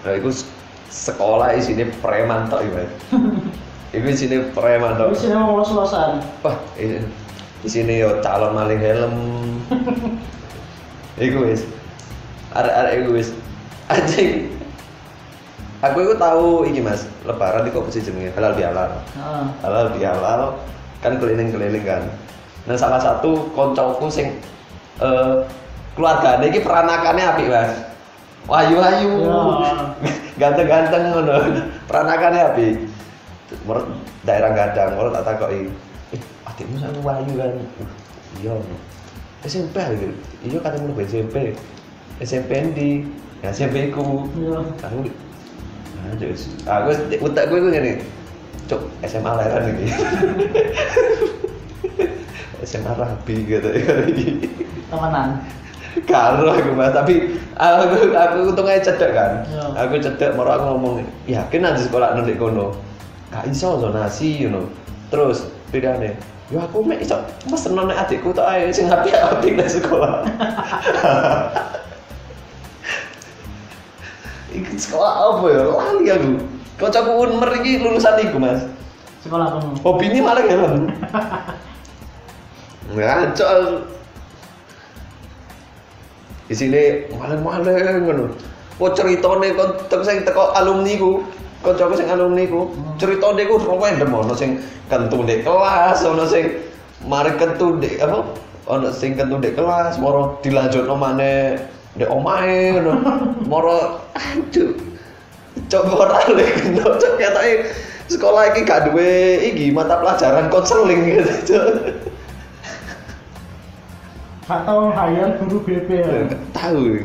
Nah, 0.00 0.12
iku 0.14 0.28
s- 0.28 0.48
sekolah 0.88 1.52
isine 1.52 1.88
preman 1.98 2.46
tok 2.46 2.62
iki, 2.62 2.72
Mas. 2.72 2.92
Iku 3.96 4.06
isine 4.06 4.36
preman 4.52 4.94
tok. 4.94 5.12
Terus 5.12 5.24
ini 5.24 5.36
mau 5.36 5.56
los-losan. 5.56 6.20
Wah, 6.40 6.56
i- 6.76 7.04
isine 7.62 7.98
yo 7.98 8.20
calon 8.20 8.52
maling 8.52 8.80
helm. 8.80 9.14
wis. 11.18 11.66
Arek-arek 12.54 13.10
wis. 13.10 13.28
Anjing. 13.92 14.48
Aku 15.78 16.02
iku 16.02 16.14
tahu 16.18 16.66
iki, 16.66 16.82
Mas. 16.82 17.06
Lebaran 17.22 17.66
iku 17.66 17.86
apa 17.86 17.90
sih 17.90 18.02
jenenge? 18.02 18.34
Halal 18.34 18.54
bihalal. 18.54 18.90
Heeh. 19.14 19.44
halal 19.62 19.86
bihalal 19.94 20.40
kan 20.98 21.14
keliling-keliling 21.14 21.86
kan 21.86 22.02
nah 22.66 22.74
salah 22.74 22.98
satu 22.98 23.48
koncoku 23.54 24.10
sing 24.10 24.34
eh 24.98 25.34
keluargane 25.94 26.50
iki 26.50 26.60
peranakannya 26.60 27.24
apik 27.24 27.48
Mas 27.48 27.72
wayu-wayu 28.44 29.24
Ya. 29.24 29.72
ganteng-ganteng 30.42 31.14
ngono 31.14 31.38
peranakannya 31.86 32.42
apik 32.52 32.74
menurut 33.64 33.86
daerah 34.26 34.50
Gadang 34.52 34.98
menurut 34.98 35.16
tak 35.16 35.24
takoki 35.32 35.70
eh 36.12 36.20
adikmu 36.44 36.76
sama 36.76 36.98
wayu 37.00 37.32
kan 37.38 37.52
"Uh, 37.56 37.88
iya 38.42 38.52
SMP 39.46 39.76
gitu 39.98 40.06
iya 40.42 40.58
katanya 40.58 40.90
mau 40.90 41.02
SMP 41.02 41.54
SMP 42.18 42.50
di 42.74 42.88
ya 43.42 43.54
SMP 43.54 43.94
ku 43.94 44.26
Iya. 44.34 44.58
aku 44.82 44.98
nah 45.98 46.82
aku 46.82 46.88
utak 47.22 47.50
gue 47.50 47.58
gue 47.58 47.72
gini 47.74 47.92
cok 48.66 48.80
SMA 49.06 49.30
lahiran 49.34 49.70
ini 49.74 49.86
SMA 52.62 52.92
rabi 53.00 53.34
gitu 53.46 53.68
ya 53.72 53.94
Temenan. 54.88 55.44
Karo 56.08 56.48
aku 56.54 56.72
mas, 56.72 56.94
tapi 56.96 57.36
aku 57.58 58.16
aku 58.16 58.36
untung 58.54 58.64
aja 58.64 58.80
cedek 58.88 59.12
kan. 59.12 59.44
Ya. 59.50 59.84
Aku 59.84 60.00
cedek, 60.00 60.32
mau 60.32 60.48
aku 60.48 60.64
ngomong, 60.64 60.94
yakin 61.28 61.66
aja 61.68 61.80
sekolah 61.80 62.16
nanti 62.16 62.38
kono. 62.38 62.72
Gak 63.28 63.44
iso 63.50 63.76
zonasi, 63.76 64.40
you 64.40 64.48
know. 64.48 64.64
Terus 65.12 65.44
pilihannya, 65.68 66.16
ya 66.48 66.64
aku 66.64 66.80
mek 66.80 67.04
iso 67.04 67.20
mesen 67.52 67.76
nang 67.76 67.92
adikku 67.92 68.32
tok 68.32 68.48
ae 68.48 68.72
sing 68.72 68.88
apik 68.88 69.12
apik 69.12 69.52
nang 69.56 69.68
sekolah. 69.68 70.24
Iki 74.48 74.80
sekolah 74.80 75.12
apa 75.12 75.44
ya? 75.52 75.62
Lali 75.68 76.08
aku. 76.08 76.32
Kocokku 76.78 77.12
Unmer 77.26 77.50
iki 77.58 77.82
lulusan 77.82 78.16
iku, 78.22 78.38
Mas. 78.38 78.62
sekolah 79.18 79.50
kamu 79.50 79.82
Hobinya 79.82 80.20
malah 80.22 80.44
helm. 80.46 80.88
Ngaco. 82.94 83.48
Di 86.48 86.54
sini 86.56 87.10
malah-malah 87.12 87.98
ngono. 88.00 88.32
Kok 88.78 88.94
ceritane 88.94 89.52
kon 89.58 89.74
teko 89.90 90.02
sing 90.06 90.22
teko 90.22 90.54
alumni 90.54 90.94
ku, 90.96 91.26
kancaku 91.62 91.94
sing 91.98 92.08
alumni 92.10 92.46
ku, 92.46 92.70
ceritane 92.98 93.42
ku 93.46 93.58
random 93.58 94.14
ono 94.14 94.34
sing 94.34 94.62
kentu 94.86 95.26
ndek 95.26 95.42
kelas, 95.42 96.06
ono 96.06 96.24
sing 96.24 96.54
mari 97.06 97.34
kentu 97.34 97.78
ndek 97.78 97.98
apa? 98.02 98.24
Ono 98.68 98.88
sing 98.94 99.18
kentu 99.18 99.42
ndek 99.42 99.58
kelas, 99.58 99.98
moro 99.98 100.38
dilanjutno 100.42 100.94
maneh 100.94 101.58
ndek 101.98 102.08
omahe 102.10 102.78
ngono. 102.78 102.92
Moro 103.50 104.06
aduh. 104.14 104.74
Coba 105.66 106.22
lek 106.30 106.50
kena 106.62 106.86
cok 106.86 107.12
ketoke 107.18 107.52
sekolah 108.08 108.54
iki 108.54 108.64
gak 108.64 108.88
duwe 108.88 109.42
iki 109.52 109.74
mata 109.74 110.00
pelajaran 110.00 110.48
konseling 110.48 111.02
gitu. 111.04 111.34
Cok. 111.52 111.66
gak 114.48 114.64
tau 114.64 114.88
hayal 114.96 115.36
guru 115.44 115.60
BP 115.66 115.88
ya 115.92 116.24
tahu. 116.56 117.04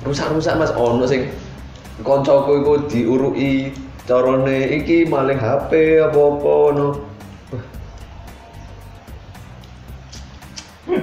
Rusak-rusak 0.00 0.56
Mas 0.56 0.72
ono 0.72 1.04
sing 1.04 1.28
kancaku 2.00 2.64
iku 2.64 2.72
diuruki 2.88 3.76
carane 4.08 4.80
iki 4.80 5.04
maling 5.04 5.36
HP 5.36 6.00
apa-apa 6.00 6.54
no. 6.72 6.88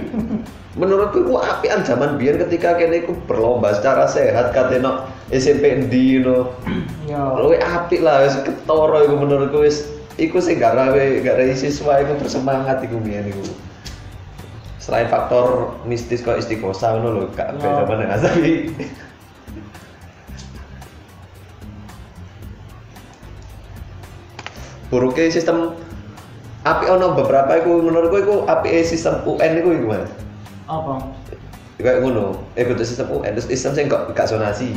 Menurutku 0.78 1.26
ku 1.26 1.42
apian 1.42 1.82
zaman 1.86 2.18
biyen 2.22 2.38
ketika 2.42 2.78
kene 2.78 3.06
iku 3.06 3.14
berlomba 3.30 3.74
secara 3.78 4.10
sehat 4.10 4.54
katene 4.54 5.06
SMP 5.30 5.78
endi 5.78 6.18
no. 6.18 6.58
ya 7.10 7.38
Luwe 7.38 7.62
apik 7.62 8.02
lah 8.02 8.26
wis 8.26 8.34
ketara 8.42 9.06
iku 9.06 9.16
menurutku 9.16 9.62
wis 9.62 9.86
iku 10.18 10.42
sing 10.42 10.58
gak 10.58 10.74
rawe 10.74 11.06
gak 11.22 11.38
siswa 11.54 12.02
iku 12.02 12.18
bersemangat 12.18 12.82
iku 12.82 12.98
biyen 12.98 13.30
iku. 13.30 13.67
Selain 14.88 15.12
faktor 15.12 15.76
mistis 15.84 16.24
kok 16.24 16.40
istiqosa 16.40 16.96
ngono 16.96 17.10
lho, 17.12 17.24
gak 17.36 17.60
Ya. 17.60 17.84
beda 17.84 17.84
mana 17.84 18.16
tapi 18.16 18.72
buruknya 24.88 25.28
sistem 25.28 25.76
api 26.64 26.86
ono 26.88 27.16
beberapa 27.16 27.60
iku 27.60 27.84
menurutku 27.84 28.18
iku 28.24 28.36
api 28.48 28.84
sistem 28.84 29.20
UN 29.24 29.52
iku 29.60 29.70
Mas. 29.84 30.08
apa 30.68 31.00
kayak 31.80 32.04
ngono 32.04 32.44
eh 32.56 32.64
kudu 32.64 32.84
sistem 32.84 33.08
UN 33.12 33.36
terus 33.36 33.48
sistem 33.48 33.72
sing 33.76 33.86
gak 33.88 34.12
gak 34.12 34.28
zonasi 34.28 34.76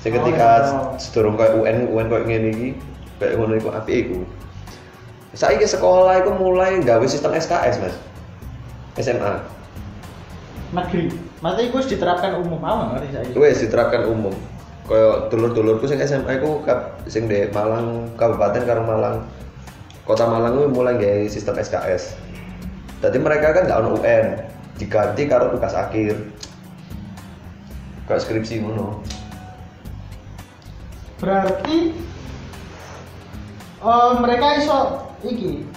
sing 0.00 0.12
Oh, 0.12 0.20
ketika 0.20 0.48
iya. 0.64 0.80
sedurung 1.00 1.36
kayak 1.36 1.56
UN 1.56 1.88
UN 1.88 2.06
kayak 2.08 2.24
ngene 2.28 2.48
iki 2.52 2.68
kayak 3.16 3.36
ngono 3.36 3.56
iku 3.56 3.68
apik 3.72 4.08
iku 4.08 4.18
saiki 5.32 5.64
sekolah 5.64 6.20
iku 6.20 6.32
mulai 6.36 6.80
gawe 6.80 7.04
sistem 7.04 7.32
SKS 7.32 7.80
Mas 7.80 7.96
SMA 8.98 9.32
negeri. 10.74 11.06
Maksudnya 11.38 11.70
harus 11.70 11.88
diterapkan 11.90 12.32
umum 12.40 12.58
apa 12.64 12.98
ngerti 12.98 13.08
saya 13.14 13.38
wes 13.38 13.58
diterapkan 13.62 14.02
umum. 14.10 14.34
Kaya 14.84 15.32
dulur-dulurku 15.32 15.88
sing 15.88 16.02
SMA 16.02 16.42
iku 16.42 16.60
kap- 16.66 17.00
sing 17.08 17.24
di 17.30 17.48
Malang 17.54 18.10
Kabupaten 18.18 18.62
karo 18.68 18.82
Malang. 18.84 19.24
Kota 20.04 20.28
Malang 20.28 20.52
itu 20.56 20.68
mulai 20.68 21.00
gawe 21.00 21.24
sistem 21.32 21.56
SKS 21.56 22.24
jadi 23.04 23.20
mereka 23.20 23.52
kan 23.52 23.68
gak 23.68 23.80
ono 23.84 24.00
UN 24.00 24.40
diganti 24.80 25.28
karo 25.28 25.52
tugas 25.52 25.76
akhir. 25.76 26.16
Kayak 28.08 28.24
skripsi 28.24 28.64
ngono. 28.64 29.04
Berarti 31.20 31.92
eh, 33.84 34.12
mereka 34.24 34.46
iso 34.56 34.80
iki 35.20 35.68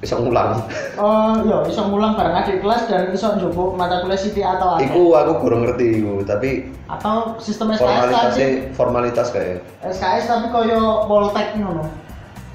bisa 0.00 0.16
ngulang. 0.16 0.64
Eh 0.96 1.34
ya 1.44 1.60
iso 1.68 1.84
ngulang 1.84 2.16
bareng 2.16 2.32
adik 2.32 2.64
kelas 2.64 2.88
dan 2.88 3.12
iso 3.12 3.36
njupuk 3.36 3.76
mata 3.76 4.00
kuliah 4.00 4.16
Siti 4.16 4.40
atau 4.40 4.80
apa 4.80 4.84
Iku 4.88 5.12
aku 5.12 5.32
kurang 5.44 5.68
ngerti 5.68 6.00
iku, 6.00 6.24
tapi 6.24 6.72
atau 6.88 7.36
sistem 7.36 7.76
SKS 7.76 7.84
formalitasnya 7.84 8.32
tapi 8.32 8.48
formalitas 8.72 9.26
kayak. 9.28 9.60
SKS 9.84 10.24
tapi 10.24 10.46
koyo 10.48 11.04
Poltek 11.04 11.52
ngono. 11.60 11.84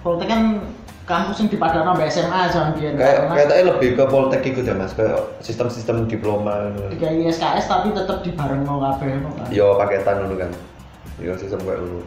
Poltek 0.02 0.28
kan 0.28 0.42
kampus 1.06 1.38
yang 1.46 1.50
dipadana 1.54 1.94
sampai 1.94 2.10
SMA 2.10 2.42
jangan 2.50 2.70
biar 2.74 2.94
kayak 2.98 3.20
kayak 3.30 3.48
tadi 3.54 3.62
lebih 3.70 3.90
ke 3.94 4.04
poltek 4.10 4.42
iku 4.42 4.66
deh 4.66 4.74
mas, 4.74 4.98
kayak 4.98 5.22
sistem-sistem 5.46 6.10
diploma. 6.10 6.74
Ngono. 6.74 6.90
tiga 6.98 7.14
SKS 7.30 7.70
tapi 7.70 7.94
tetap 7.94 8.26
dibareng 8.26 8.66
mau 8.66 8.82
kabeh 8.82 9.22
ngono 9.22 9.38
kan 9.38 9.48
Yo 9.54 9.78
paketan 9.78 10.26
ngono 10.26 10.36
kan. 10.42 10.52
Yo 11.22 11.38
sistem 11.38 11.62
kayak 11.62 11.78
ngono. 11.78 12.02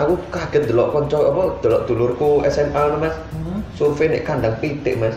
Aku 0.00 0.16
kaget 0.32 0.72
delok 0.72 0.96
konco 0.96 1.18
apa 1.28 1.42
delok 1.60 1.82
dulurku 1.84 2.30
SMA 2.48 2.96
mas. 2.96 3.14
Hmm. 3.36 3.60
Survei 3.76 4.08
nek 4.08 4.24
kandang 4.24 4.56
pitik 4.58 4.96
mas. 4.96 5.16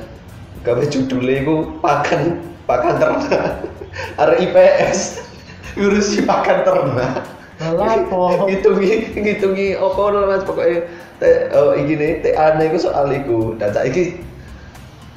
Gawe 0.67 0.84
judulnya 0.88 1.43
iku 1.43 1.80
pakan 1.80 2.43
pakan 2.67 3.00
ternak. 3.00 3.63
Arek 4.22 4.39
IPS 4.52 5.24
ngurusi 5.80 6.28
pakan 6.28 6.67
ternak. 6.67 7.24
Lah 7.63 7.96
apa? 7.96 8.24
ngitungi 8.52 9.15
ngitungi 9.15 9.67
apa 9.80 9.96
ngono 9.96 10.19
mas 10.28 10.43
pokoknya 10.43 10.84
te, 11.24 11.30
oh, 11.56 11.72
iki 11.78 11.93
nih 11.96 12.12
te 12.19 12.30
aneh 12.36 12.67
iku 12.67 12.78
soal 12.82 13.08
iku 13.13 13.56
dan 13.56 13.72
saiki 13.72 14.19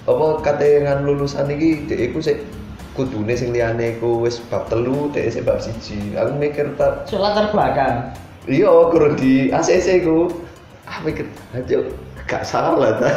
apa 0.07 0.27
katengan 0.47 1.03
lulusan 1.03 1.51
iki 1.51 1.91
dek 1.91 2.13
iku 2.13 2.23
sik 2.23 2.39
kudune 2.95 3.35
sing 3.35 3.51
liyane 3.51 3.99
iku 3.99 4.23
wis 4.23 4.39
bab 4.47 4.71
telu 4.71 5.11
dek 5.11 5.27
sik 5.35 5.43
bab 5.43 5.59
siji 5.59 6.15
aku 6.15 6.33
mikir 6.39 6.71
tak 6.79 7.11
latar 7.11 7.51
belakang 7.51 8.15
iya 8.47 8.71
kurang 8.91 9.15
di 9.19 9.51
ACC 9.51 10.03
iku 10.03 10.31
ah 10.87 11.03
mikir 11.03 11.27
aja 11.55 11.83
gak 12.27 12.43
salah 12.43 12.99
ta. 12.99 13.11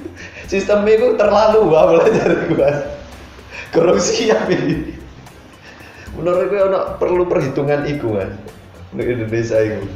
Sistemnya 0.50 0.98
iku 0.98 1.14
terlalu 1.14 1.70
wah 1.70 1.84
belajar 1.90 2.50
mas 2.54 2.78
kurang 3.70 3.98
siap 3.98 4.46
ini. 4.50 4.94
Menurut 6.16 6.48
gue 6.48 6.60
ono 6.64 6.80
perlu 6.96 7.28
perhitungan 7.28 7.86
iku 7.86 8.14
mas 8.14 8.32
untuk 8.90 9.06
Indonesia 9.06 9.58
iku 9.60 9.86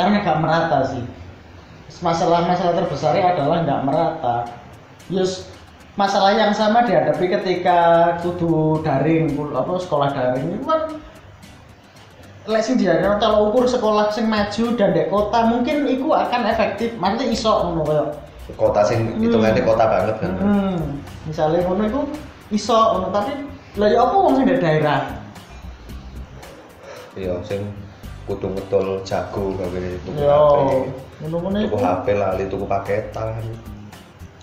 karena 0.00 0.24
gak 0.24 0.38
merata 0.40 0.78
sih. 0.88 1.04
Masalah-masalah 2.00 2.80
terbesarnya 2.80 3.36
adalah 3.36 3.60
nggak 3.60 3.82
merata. 3.84 4.36
Yus 5.12 5.52
masalah 6.00 6.32
yang 6.32 6.54
sama 6.56 6.86
dihadapi 6.88 7.28
ketika 7.28 8.14
kudu 8.24 8.80
daring 8.80 9.36
apa 9.52 9.72
sekolah 9.76 10.08
daring 10.14 10.56
itu 10.56 10.64
kan 10.64 10.96
lek 12.48 12.62
sing 12.64 12.80
diadakan 12.80 13.20
kalau 13.20 13.52
ukur 13.52 13.68
sekolah 13.68 14.08
sing 14.08 14.24
maju 14.24 14.64
dan 14.80 14.96
dek 14.96 15.12
kota 15.12 15.38
mungkin 15.52 15.84
itu 15.84 16.08
akan 16.08 16.48
efektif. 16.48 16.96
Maksudnya 16.96 17.26
iso 17.28 17.52
ngono 17.68 17.82
koyo. 17.84 18.04
Kota 18.56 18.80
sing 18.86 19.20
hitungannya 19.20 19.60
kota 19.60 19.84
banget 19.84 20.16
kan? 20.24 20.32
Hmm, 20.40 20.78
misalnya 21.28 21.60
ngono 21.68 21.82
itu 21.84 22.00
iso 22.56 22.78
ngono. 22.96 23.12
Tapi 23.12 23.32
lah 23.76 23.88
ya 23.92 23.98
apa 24.02 24.16
wong 24.16 24.32
sing 24.40 24.46
daerah? 24.48 25.00
Iya 27.12 27.34
sing 27.44 27.60
kudu 28.24 28.46
ngedol 28.56 29.02
jago 29.02 29.58
gawe 29.58 29.82
tuku 30.06 30.22
yo 30.22 30.38
HP 30.38 30.70
ngono-ngono 31.26 31.56
tuku 31.66 31.66
iku 31.66 31.76
HP 31.82 32.06
lali 32.16 32.44
tuku 32.48 32.64
paketan. 32.64 33.36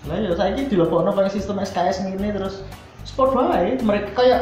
Lah 0.06 0.16
ya 0.22 0.32
saiki 0.38 0.70
dilebokno 0.70 1.10
kayak 1.10 1.34
sistem 1.34 1.58
SKS 1.58 2.06
ngene 2.06 2.30
terus 2.36 2.62
sport 3.02 3.34
wae 3.34 3.74
mereka 3.82 4.12
kayak 4.14 4.40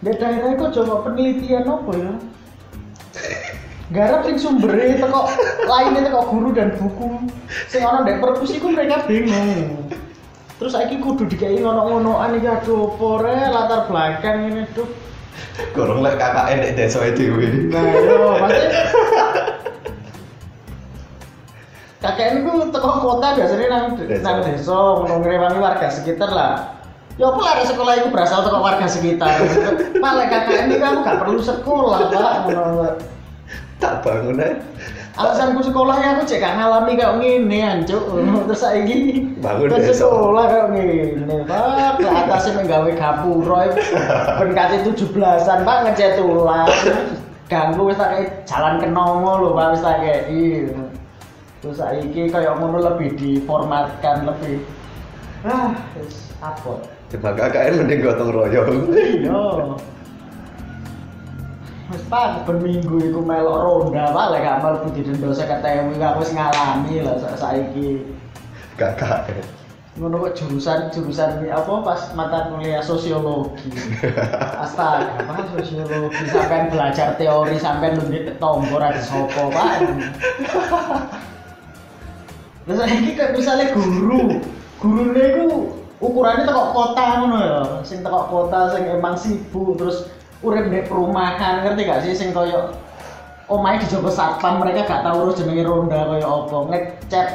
di 0.00 0.16
daerah 0.16 0.56
itu 0.56 0.80
coba 0.80 1.04
penelitian 1.04 1.68
apa 1.68 1.92
ya 1.92 2.12
garap 3.90 4.22
sing 4.22 4.38
sumbere 4.38 4.98
teko 5.02 5.26
lainnya 5.66 6.06
teko 6.06 6.20
guru 6.30 6.48
dan 6.54 6.74
buku. 6.78 7.26
Sing 7.66 7.82
ana 7.82 8.06
ndek 8.06 8.22
perpus 8.22 8.54
iku 8.54 8.70
mereka 8.70 9.02
bingung. 9.10 9.90
Terus 10.62 10.76
saiki 10.76 11.00
kudu 11.00 11.26
dikai 11.26 11.58
ngono-ngonoan 11.58 12.36
iki 12.38 12.46
aduh 12.46 12.94
pore 13.00 13.32
latar 13.32 13.88
belakang 13.88 14.52
ini 14.52 14.62
tuh 14.76 14.86
gorong 15.74 16.04
lek 16.04 16.20
KKN 16.20 16.58
nek 16.62 16.72
desa 16.78 17.00
dhewe. 17.16 17.48
Nah 17.72 17.84
yo 17.96 18.18
pasti. 18.38 18.66
Kakek 22.00 22.40
itu 22.40 22.52
teko 22.72 22.90
kota 23.04 23.28
biasanya 23.36 23.66
nang 23.68 23.84
nang 24.24 24.36
desa 24.46 24.72
ngono 24.72 25.14
ngrewangi 25.20 25.58
warga 25.58 25.88
sekitar 25.90 26.30
lah. 26.30 26.78
Ya 27.18 27.28
apa 27.28 27.40
lah 27.42 27.66
sekolah 27.66 27.94
itu 28.00 28.08
berasal 28.08 28.46
teko 28.46 28.60
warga 28.62 28.86
sekitar. 28.86 29.40
Malah 29.98 30.30
kakek 30.30 30.70
ini 30.70 30.78
kamu 30.78 31.04
gak 31.04 31.18
perlu 31.24 31.40
sekolah 31.42 32.08
pak 32.08 32.38
tak 33.80 34.04
bangun 34.04 34.38
ae 34.38 34.52
alasanku 35.18 35.60
sekolah 35.64 35.96
ya 36.00 36.16
aku 36.16 36.22
cek 36.24 36.40
ngalami 36.40 36.96
kayak 36.96 37.18
ngene 37.20 37.58
ancuk. 37.60 38.04
Terus 38.46 38.60
saiki 38.62 38.96
Bangun 39.42 39.68
desa. 39.68 40.06
sekolah 40.06 40.44
kayak 40.48 40.66
ngene 40.72 41.44
pak. 41.44 41.98
Ke 42.00 42.08
atasnya 42.08 42.50
menggawe 42.62 42.90
gapura 42.94 43.58
ben 44.40 44.50
kate 44.54 44.76
17-an 44.86 45.58
pak 45.66 45.76
ngecat 45.84 46.12
tulang. 46.16 46.68
Ganggu 47.50 47.82
wis 47.90 47.98
tak 47.98 48.46
jalan 48.46 48.78
kenongo 48.78 49.32
lho 49.42 49.48
pak 49.52 49.66
wis 49.74 49.82
tak 49.82 49.96
kayak 50.00 50.22
terus 51.60 51.76
saiki 51.76 52.30
kayak 52.32 52.56
ngono 52.56 52.78
lebih 52.80 53.12
diformatkan 53.18 54.24
lebih. 54.24 54.62
Ah 55.44 55.74
wis 55.98 56.32
apa 56.40 56.80
Coba 57.10 57.34
KKN 57.34 57.72
mending 57.82 58.00
gotong 58.06 58.30
royong. 58.30 58.94
iya 58.94 59.42
Wis 61.90 62.06
pak 62.06 62.46
ben 62.46 62.62
minggu 62.62 63.02
iku 63.02 63.18
melok 63.18 63.58
ronda 63.66 64.14
lek 64.30 64.46
gak 64.46 64.62
mlebu 64.62 64.88
didenda 64.94 65.34
50.000 65.34 65.98
gak 65.98 66.16
wis 66.22 66.30
ngalami 66.30 67.02
lah 67.02 67.18
sa- 67.18 67.34
saiki. 67.34 68.06
KKN. 68.78 69.42
Ngono 69.98 70.22
kok 70.22 70.38
jurusan 70.38 70.86
jurusan 70.94 71.42
ini 71.42 71.50
apa 71.50 71.82
pas 71.82 72.14
mata 72.14 72.46
kuliah 72.46 72.78
sosiologi. 72.78 73.74
Astaga, 74.64 75.18
pak 75.26 75.50
sosiologi 75.50 76.24
sampean 76.30 76.70
belajar 76.70 77.18
teori 77.18 77.58
sampean 77.58 77.98
nunjuk 77.98 78.38
tombol 78.38 78.78
ada 78.78 79.02
sopo 79.02 79.50
pak. 79.50 79.82
Terus 82.70 82.78
saiki 82.86 83.18
kayak 83.18 83.34
misalnya 83.34 83.74
guru, 83.74 84.38
gurune 84.78 85.22
iku 85.26 85.74
ukurannya 85.98 86.46
tekok 86.46 86.70
kota 86.70 87.04
ngono 87.18 87.38
ya, 87.42 87.60
sing 87.82 88.06
tekok 88.06 88.30
kota 88.30 88.78
sing 88.78 88.86
emang 88.86 89.18
sibuk 89.18 89.74
terus 89.74 90.06
urip 90.40 90.66
di 90.68 90.80
perumahan 90.84 91.62
ngerti 91.62 91.82
gak 91.84 92.00
sih? 92.02 92.12
Sing 92.14 92.32
koyo 92.32 92.72
omahe 93.46 93.82
dijogo 93.82 94.08
satpam 94.08 94.62
mereka 94.62 94.86
gak 94.86 95.02
tau 95.02 95.26
urus 95.26 95.38
jenenge 95.38 95.64
ronda 95.64 96.06
koyo 96.06 96.26
apa. 96.26 96.56
Ngecat 96.70 97.28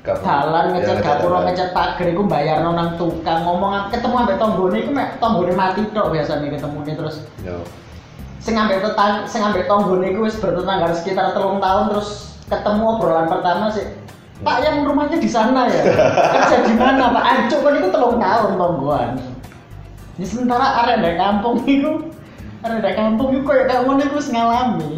Gak- 0.00 0.24
dalan 0.24 0.72
ngecat 0.72 1.04
gapura 1.04 1.44
ngecat 1.44 1.76
pagar 1.76 2.08
iku 2.08 2.24
bayarno 2.24 2.72
nang 2.72 2.96
tukang. 2.96 3.44
Ngomong 3.44 3.92
ketemu 3.92 4.14
ambek 4.16 4.36
tanggane 4.40 4.76
iku 4.80 4.90
mek 4.90 5.08
tanggane 5.20 5.52
mati 5.52 5.80
tok 5.92 6.08
biasanya 6.08 6.48
ketemune 6.48 6.92
terus 6.96 7.16
Yo. 7.44 7.60
sing 8.40 8.56
ambek 8.56 8.80
tetang 8.80 9.28
sing 9.28 9.44
ambek 9.44 9.68
tanggane 9.68 10.16
iku 10.16 10.24
wis 10.24 10.40
bertetangga 10.40 10.96
sekitar 10.96 11.36
telung 11.36 11.60
tahun 11.60 11.92
terus 11.92 12.32
ketemu 12.48 12.96
obrolan 12.96 13.28
pertama 13.28 13.68
sih 13.68 13.84
Pak 14.40 14.64
yang 14.64 14.88
rumahnya 14.88 15.20
di 15.20 15.28
sana 15.28 15.68
ya? 15.68 15.84
Kerja 16.32 16.64
di 16.64 16.72
mana 16.72 17.12
Pak? 17.12 17.20
Ancuk 17.28 17.60
kan 17.60 17.76
itu 17.76 17.88
telung 17.92 18.16
tahun 18.16 18.52
tonggoan 18.56 19.08
ya 20.20 20.26
sementara 20.28 20.66
arek 20.84 20.96
dari 21.00 21.16
kampung 21.16 21.56
itu 21.80 21.92
arek 22.60 22.78
dari 22.84 22.94
kampung 22.94 23.28
itu 23.32 23.42
kayak 23.48 23.64
kayak 23.72 23.82
ngono 23.88 24.00
iku 24.04 24.16
wis 24.20 24.28
ngalami 24.28 24.94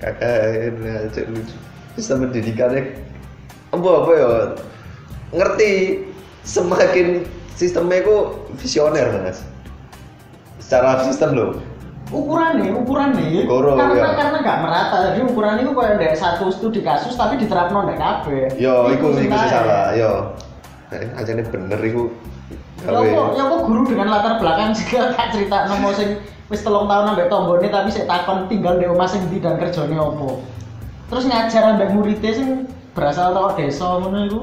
KKN 0.00 0.74
ya, 0.80 0.96
cek 1.12 1.28
lucu. 1.28 1.56
Sistem 1.92 2.24
pendidikannya 2.24 2.96
apa 3.70 3.88
apa 4.00 4.12
ya 4.16 4.30
ngerti 5.30 5.70
semakin 6.42 7.22
sistemnya 7.54 8.02
itu 8.02 8.16
visioner 8.58 9.06
mas 9.22 9.46
secara 10.58 11.06
sistem 11.06 11.38
loh 11.38 11.50
ukurannya 12.10 12.74
ukurannya 12.74 13.46
Goro, 13.46 13.78
karena 13.78 14.10
ya. 14.10 14.18
karena 14.18 14.38
nggak 14.42 14.58
merata 14.66 14.96
jadi 15.12 15.20
ukurannya 15.30 15.62
itu 15.62 15.72
kayak 15.78 15.96
dari 16.02 16.16
satu 16.18 16.50
studi 16.50 16.82
kasus 16.82 17.14
tapi 17.14 17.38
diterapno 17.38 17.86
ndek 17.86 17.98
kabeh 18.02 18.50
yo 18.58 18.90
iku 18.90 19.14
iku 19.14 19.18
sih 19.22 19.26
sebenarnya. 19.30 19.50
salah 19.54 19.86
yo 19.94 20.12
aja 20.90 21.30
nih 21.32 21.46
bener 21.46 21.80
iku 21.86 22.10
Ya 22.80 22.96
kok, 22.96 23.36
ya 23.36 23.44
kok 23.44 23.60
guru 23.68 23.82
dengan 23.92 24.08
latar 24.08 24.40
belakang 24.40 24.72
juga 24.72 25.00
tak 25.16 25.36
cerita 25.36 25.68
nomo 25.68 25.92
sing 25.92 26.16
wis 26.48 26.64
telung 26.64 26.88
tahun 26.88 27.12
ambek 27.12 27.28
tonggone 27.28 27.68
tapi 27.68 27.92
sik 27.92 28.08
takon 28.08 28.48
tinggal 28.48 28.80
di 28.80 28.88
omah 28.88 29.04
sing 29.04 29.28
ndi 29.28 29.36
dan 29.36 29.60
kerjane 29.60 30.00
opo. 30.00 30.40
Terus 31.12 31.28
ngajar 31.28 31.76
ambek 31.76 31.92
muridnya 31.92 32.32
sing 32.32 32.48
berasal 32.96 33.36
toko 33.36 33.52
desa 33.60 34.00
ngono 34.00 34.18
iku. 34.24 34.40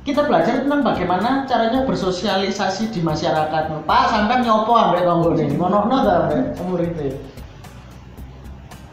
Kita 0.00 0.26
belajar 0.26 0.64
tentang 0.64 0.82
bagaimana 0.82 1.44
caranya 1.46 1.86
bersosialisasi 1.86 2.90
di 2.90 3.04
masyarakat. 3.04 3.84
Pak, 3.84 4.04
sampai 4.10 4.42
nyopo 4.42 4.72
ambek 4.74 5.06
tonggone. 5.06 5.44
Ngono-ngono 5.54 5.96
ta 6.02 6.12
ambek 6.26 6.58
muridnya. 6.66 7.14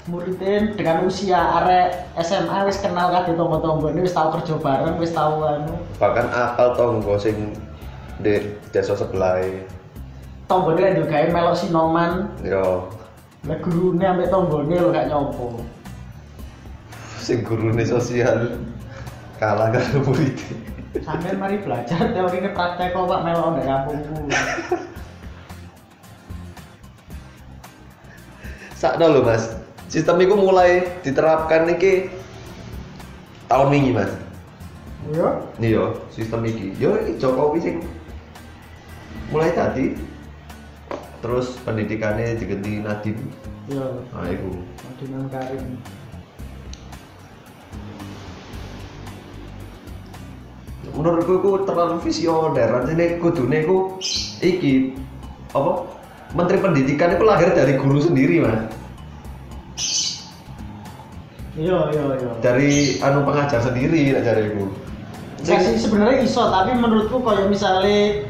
Muridnya 0.08 0.72
dengan 0.80 1.04
usia 1.04 1.36
arek 1.36 2.16
SMA 2.24 2.64
wis 2.64 2.80
kenal 2.80 3.12
kabeh 3.12 3.36
tonggo-tonggone, 3.36 4.00
wis 4.08 4.16
tau 4.16 4.32
kerja 4.32 4.56
bareng, 4.56 4.96
wis 5.04 5.12
tau 5.12 5.44
anu. 5.44 5.76
bahkan 6.00 6.32
apal 6.32 6.72
tonggo 6.80 7.20
sing 7.20 7.52
di 8.24 8.56
desa 8.72 8.96
sebelah 8.96 9.44
Tonggone 10.48 10.80
kan 10.80 10.96
juga 10.96 11.28
melok 11.28 11.60
sinoman, 11.60 12.32
yo 12.40 12.88
Lah 13.44 13.60
gurune 13.60 14.04
ambek 14.08 14.32
tonggone 14.32 14.80
lho 14.80 14.96
gak 14.96 15.12
nyopo. 15.12 15.60
sing 17.20 17.44
gurune 17.44 17.84
sosial 17.84 18.56
kalah 19.44 19.76
karo 19.76 20.08
murid 20.08 20.40
Sampeyan 21.04 21.36
mari 21.36 21.60
belajar 21.60 22.16
teori 22.16 22.40
ke 22.40 22.56
praktek 22.56 22.96
kok 22.96 23.12
Pak 23.12 23.22
melok 23.28 23.60
ndek 23.60 23.68
kampungku. 23.68 24.16
sakno 28.78 29.06
lho 29.12 29.22
mas 29.26 29.57
sistem 29.88 30.20
itu 30.20 30.36
mulai 30.36 30.84
diterapkan 31.02 31.68
niki 31.68 32.12
tahun 33.48 33.68
wingi 33.72 33.92
mas. 33.96 34.12
Iya. 35.08 35.30
iya 35.64 35.84
sistem 36.12 36.44
iki. 36.44 36.76
Yo 36.78 36.96
Jokowi 37.16 37.60
sing 37.64 37.76
mulai 39.32 39.52
tadi. 39.56 39.96
Terus 41.18 41.58
pendidikannya 41.66 42.38
diganti 42.38 42.84
Nadiem. 42.84 43.18
Iya. 43.68 43.88
nah 44.14 44.28
itu 44.30 44.52
Dengan 45.02 45.26
Karim. 45.32 45.80
menurutku 50.88 51.38
itu 51.38 51.52
terlalu 51.68 52.02
visioner. 52.02 52.70
Ini 52.90 53.22
kudune 53.22 53.60
ku 53.70 54.02
iki 54.42 54.98
apa? 55.54 55.86
Menteri 56.34 56.58
Pendidikan 56.58 57.14
itu 57.14 57.24
lahir 57.24 57.54
dari 57.54 57.78
guru 57.78 58.02
sendiri 58.02 58.42
mas 58.42 58.77
Iya, 61.58 61.90
iya, 61.90 62.06
iya. 62.22 62.32
dari 62.38 63.02
anu 63.02 63.26
pengajar 63.26 63.58
sendiri 63.66 64.14
nak 64.14 64.24
cari 64.30 64.54
Enggak 65.42 65.60
sih 65.66 65.82
sebenarnya 65.82 66.22
iso, 66.22 66.44
tapi 66.54 66.78
menurutku 66.78 67.18
kalau 67.22 67.50
misalnya 67.50 68.26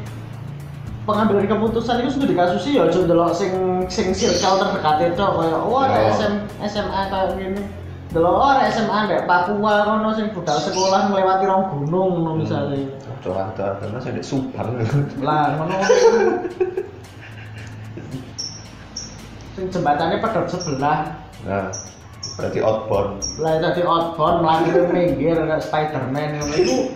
pengambilan 1.08 1.48
keputusan 1.48 2.04
itu 2.04 2.20
sudah 2.20 2.28
dikasusi 2.28 2.76
ya 2.76 2.84
aja 2.88 3.00
ndelok 3.04 3.32
sing 3.32 3.52
sing 3.88 4.12
circle 4.12 4.60
terdekat 4.60 5.12
itu 5.12 5.24
kayak 5.24 5.60
oh 5.64 5.80
ada 5.80 5.96
Ya. 6.04 6.12
SM, 6.12 6.34
SMA 6.68 7.00
kayak 7.08 7.28
gini. 7.40 7.62
Delok 8.12 8.32
oh 8.32 8.48
ada 8.52 8.68
SMA 8.72 9.08
ndek 9.08 9.24
Papua 9.24 9.88
kono 9.88 10.12
sing 10.16 10.32
budal 10.36 10.56
sekolah 10.60 11.08
melewati 11.08 11.44
rong 11.48 11.64
gunung 11.72 12.08
ngono 12.20 12.44
misalnya. 12.44 12.92
Curang 13.24 13.56
curang 13.56 13.92
mas 13.92 14.04
ada 14.04 14.22
Subang. 14.24 14.68
Lah 15.24 15.56
ngono. 15.56 15.74
Sing 19.58 19.64
jembatannya 19.72 20.22
pedot 20.22 20.46
sebelah. 20.48 21.18
Nah 21.48 21.72
berarti 22.38 22.62
outbound. 22.62 23.18
Lah 23.42 23.58
tadi 23.58 23.82
outbound 23.82 24.46
ke 24.70 24.80
minggir 24.94 25.34
kayak 25.34 25.58
Spiderman 25.58 26.38
itu 26.54 26.94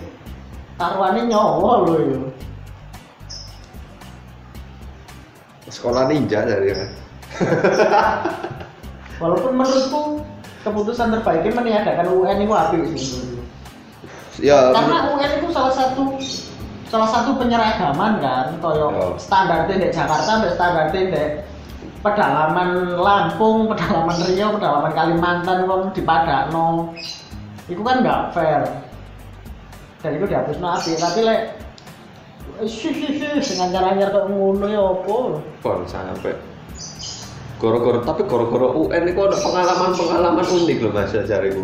taruhannya 0.78 1.28
nyawa 1.28 1.72
loh 1.84 1.98
itu 1.98 2.20
sekolah 5.72 6.04
ninja 6.10 6.44
dari 6.44 6.76
mas 6.76 6.92
walaupun 9.22 9.52
menurutku 9.56 10.20
keputusan 10.66 11.16
terbaiknya 11.16 11.52
meniadakan 11.56 12.06
UN 12.12 12.44
itu 12.44 12.52
apik 12.52 12.82
sih 12.92 13.24
ya 14.44 14.68
karena 14.76 15.16
UN 15.16 15.32
itu 15.40 15.48
salah 15.48 15.72
satu 15.72 16.20
salah 16.92 17.08
satu 17.08 17.40
penyeragaman 17.40 18.20
kan 18.20 18.52
Ya. 18.52 18.60
koyo 18.60 19.16
standarnya 19.16 19.74
di 19.80 19.88
Jakarta 19.88 20.28
sampai 20.28 20.52
standarnya 20.52 21.02
di 21.08 21.22
pedalaman 22.02 22.98
Lampung, 22.98 23.70
pedalaman 23.70 24.18
Riau, 24.28 24.58
pedalaman 24.58 24.92
Kalimantan 24.92 25.64
kon 25.70 25.94
dipadakno. 25.94 26.92
Itu 27.70 27.80
kan 27.86 28.02
nggak 28.02 28.34
fair. 28.34 28.62
Dan 30.02 30.18
itu 30.18 30.26
dihapus 30.26 30.58
api, 30.58 30.92
tapi 30.98 31.20
lek 31.22 31.40
dengan 32.62 33.68
cara 33.70 33.88
nyar 33.94 34.10
kok 34.10 34.26
ngono 34.30 34.66
ya 34.66 34.82
opo? 34.82 35.38
Pon 35.62 35.86
sampai 35.86 36.34
goro-goro 37.62 38.02
tapi 38.02 38.26
goro-goro 38.26 38.74
UN 38.74 39.06
itu 39.06 39.20
ada 39.22 39.38
pengalaman-pengalaman 39.38 40.42
unik 40.42 40.78
loh 40.82 40.90
mas 40.90 41.14
jariku 41.14 41.62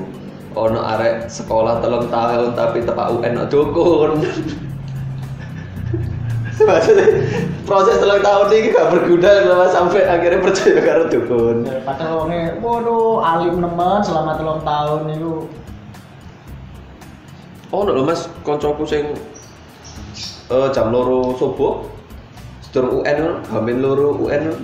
ono 0.54 0.78
arek 0.78 1.26
sekolah 1.26 1.82
telung 1.82 2.06
tahun 2.06 2.54
tapi 2.54 2.86
tepak 2.86 3.18
UN 3.18 3.42
dukun 3.50 4.22
maksudnya 6.58 7.06
proses 7.62 8.00
telung 8.00 8.18
tahun 8.18 8.46
ini 8.50 8.72
gak 8.72 8.88
berguna 8.90 9.30
mas 9.46 9.70
sampai 9.70 10.02
akhirnya 10.02 10.40
percaya 10.40 10.78
karo 10.80 11.02
dukun. 11.06 11.56
Padahal 11.84 12.24
wonge 12.24 12.40
waduh 12.58 13.20
alim 13.20 13.60
nemen 13.60 14.00
selama 14.02 14.34
telung 14.34 14.62
tahun 14.62 15.00
itu 15.12 15.46
oh 17.70 17.80
no 17.84 18.02
mas. 18.02 18.26
Koncoku 18.42 18.82
sing 18.82 19.12
eh, 20.48 20.68
jam 20.72 20.88
loro 20.88 21.36
subuh 21.36 21.84
sedur 22.64 23.00
UN 23.00 23.16
lho, 23.20 23.32
hamin 23.48 23.78
loro 23.78 24.16
UN 24.18 24.42
lho. 24.48 24.56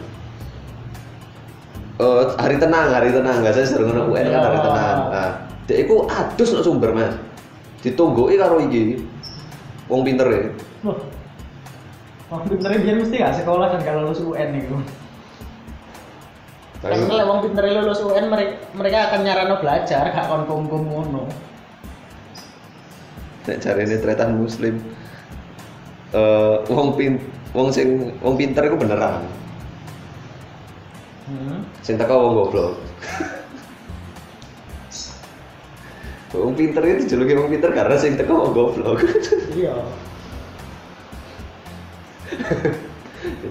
eh, 2.00 2.22
hari 2.40 2.56
tenang 2.56 2.88
hari 2.90 3.12
tenang. 3.12 3.44
Nggak 3.44 3.54
saya 3.54 3.66
sering 3.68 3.92
ngono 3.92 4.10
UN 4.10 4.26
kan 4.28 4.40
hari 4.42 4.58
Ya. 4.58 4.64
tenang. 4.64 4.98
Nah 5.12 5.30
dia 5.64 5.76
itu 5.80 5.94
adus 6.08 6.50
no 6.52 6.60
sumber 6.64 6.90
mas. 6.90 7.14
Ditungguin 7.84 8.40
karo 8.40 8.58
iki. 8.64 9.04
Wong 9.84 10.00
pinter 10.00 10.24
ya 10.32 10.42
Wong 12.32 12.42
pintere 12.48 12.80
biyen 12.80 13.04
mesti 13.04 13.20
gak 13.20 13.36
sekolah 13.42 13.68
dan 13.74 13.84
gak 13.84 13.96
lulus 14.00 14.20
UN 14.24 14.50
itu. 14.56 14.76
Karena 16.84 17.24
wong 17.24 17.40
pintere 17.48 17.72
lulus 17.72 18.00
UN 18.04 18.28
mereka, 18.32 18.54
mereka 18.76 18.98
akan 19.12 19.20
nyarano 19.24 19.54
belajar 19.60 20.04
gak 20.12 20.26
kon 20.28 20.44
kum-kum 20.48 20.84
ngono. 20.84 21.24
nek 23.44 23.60
jarene 23.60 24.00
tretan 24.00 24.40
muslim 24.40 24.80
eh 26.16 26.56
wong 26.72 26.96
pin 26.96 27.20
wong 27.52 27.68
sing 27.68 28.16
wong 28.24 28.40
pinter 28.40 28.64
iku 28.64 28.80
beneran 28.80 29.20
Hmm. 31.24 31.64
sing 31.80 31.96
teko 31.96 32.20
wong 32.20 32.32
goblok 32.36 32.72
wong 36.36 36.52
pinter 36.52 36.84
itu 36.84 37.04
dijuluki 37.04 37.32
wong 37.32 37.48
pinter 37.48 37.72
karena 37.72 37.96
sing 37.96 38.16
teko 38.16 38.32
wong 38.44 38.52
goblok 38.52 39.00
Iya. 39.56 39.76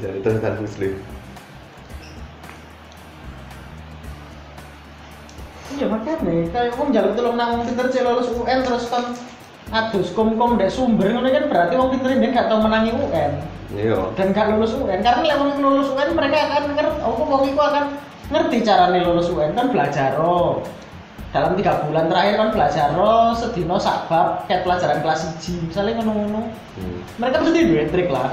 Jadi 0.01 0.17
tretan 0.21 0.55
muslim. 0.61 0.93
Iya 5.73 5.89
makanya 5.89 6.17
kayak 6.53 6.77
wong 6.77 6.93
jaluk 6.93 7.17
tolong 7.17 7.33
nang 7.33 7.65
pinter 7.65 7.89
cek 7.89 8.05
lulus 8.05 8.29
UN 8.29 8.61
terus 8.61 8.85
kan 8.93 9.09
adus 9.73 10.13
kum-kum 10.13 10.61
dek 10.61 10.69
sumber 10.69 11.09
ngono 11.09 11.33
kan 11.33 11.49
berarti 11.49 11.73
wong 11.73 11.89
pinter 11.97 12.13
ini 12.13 12.29
gak 12.29 12.45
tau 12.45 12.61
menangi 12.61 12.93
UN 12.93 13.31
iya. 13.73 13.97
Dan 14.13 14.37
gak 14.37 14.53
lulus 14.53 14.77
UN 14.77 15.01
karena 15.01 15.33
wong 15.33 15.57
lulus 15.57 15.89
UN 15.89 16.13
mereka 16.13 16.37
akan 16.45 16.63
ngerti 16.77 16.99
apa 17.01 17.21
wong 17.25 17.43
iku 17.49 17.61
akan 17.61 17.85
ngerti 18.29 18.57
carane 18.61 18.99
lulus 19.01 19.27
UN 19.33 19.51
kan 19.57 19.73
belajar 19.73 20.13
oh. 20.21 20.61
dalam 21.33 21.57
tiga 21.57 21.81
bulan 21.89 22.05
terakhir 22.05 22.35
kan 22.37 22.49
belajar 22.53 22.87
oh, 22.93 23.33
sedino 23.33 23.81
sak 23.81 24.05
bab 24.05 24.45
kayak 24.45 24.61
pelajaran 24.61 25.01
kelas 25.01 25.33
1 25.41 25.73
misalnya 25.73 25.97
ngono-ngono. 25.97 26.41
Hmm. 26.77 26.97
mereka 27.17 27.41
mesti 27.41 27.65
duwe 27.65 27.83
trik 27.89 28.13
lah 28.13 28.29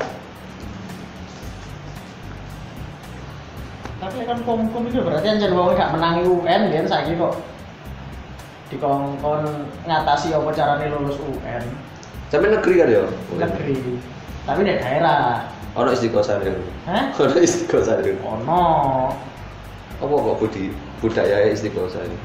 tapi 4.11 4.27
kan 4.27 4.43
kom-kom 4.43 4.91
itu 4.91 4.99
berarti 5.07 5.27
anjir 5.31 5.55
wong 5.55 5.79
gak 5.79 5.95
menangi 5.95 6.27
UN 6.27 6.75
biar 6.75 6.83
saiki 6.91 7.15
kok 7.15 7.39
dikongkon 8.75 9.71
ngatasi 9.87 10.35
apa 10.35 10.51
carane 10.51 10.91
lulus 10.91 11.15
UN 11.23 11.63
sampe 12.27 12.51
negeri 12.51 12.75
kan 12.83 12.89
ya? 12.91 13.03
Negeri. 13.39 13.75
Tapi 14.47 14.61
di 14.67 14.75
daerah. 14.79 15.47
Ono 15.79 15.91
istiqosah 15.95 16.43
ya 16.43 16.55
Hah? 16.91 17.05
ono 17.23 17.39
istiqosah 17.39 18.03
ya 18.03 18.15
ono. 18.27 18.67
Apa 20.03 20.11
kok 20.11 20.39
budi 20.43 20.75
budaya 20.99 21.47
istiqosah 21.55 22.03
ini 22.03 22.19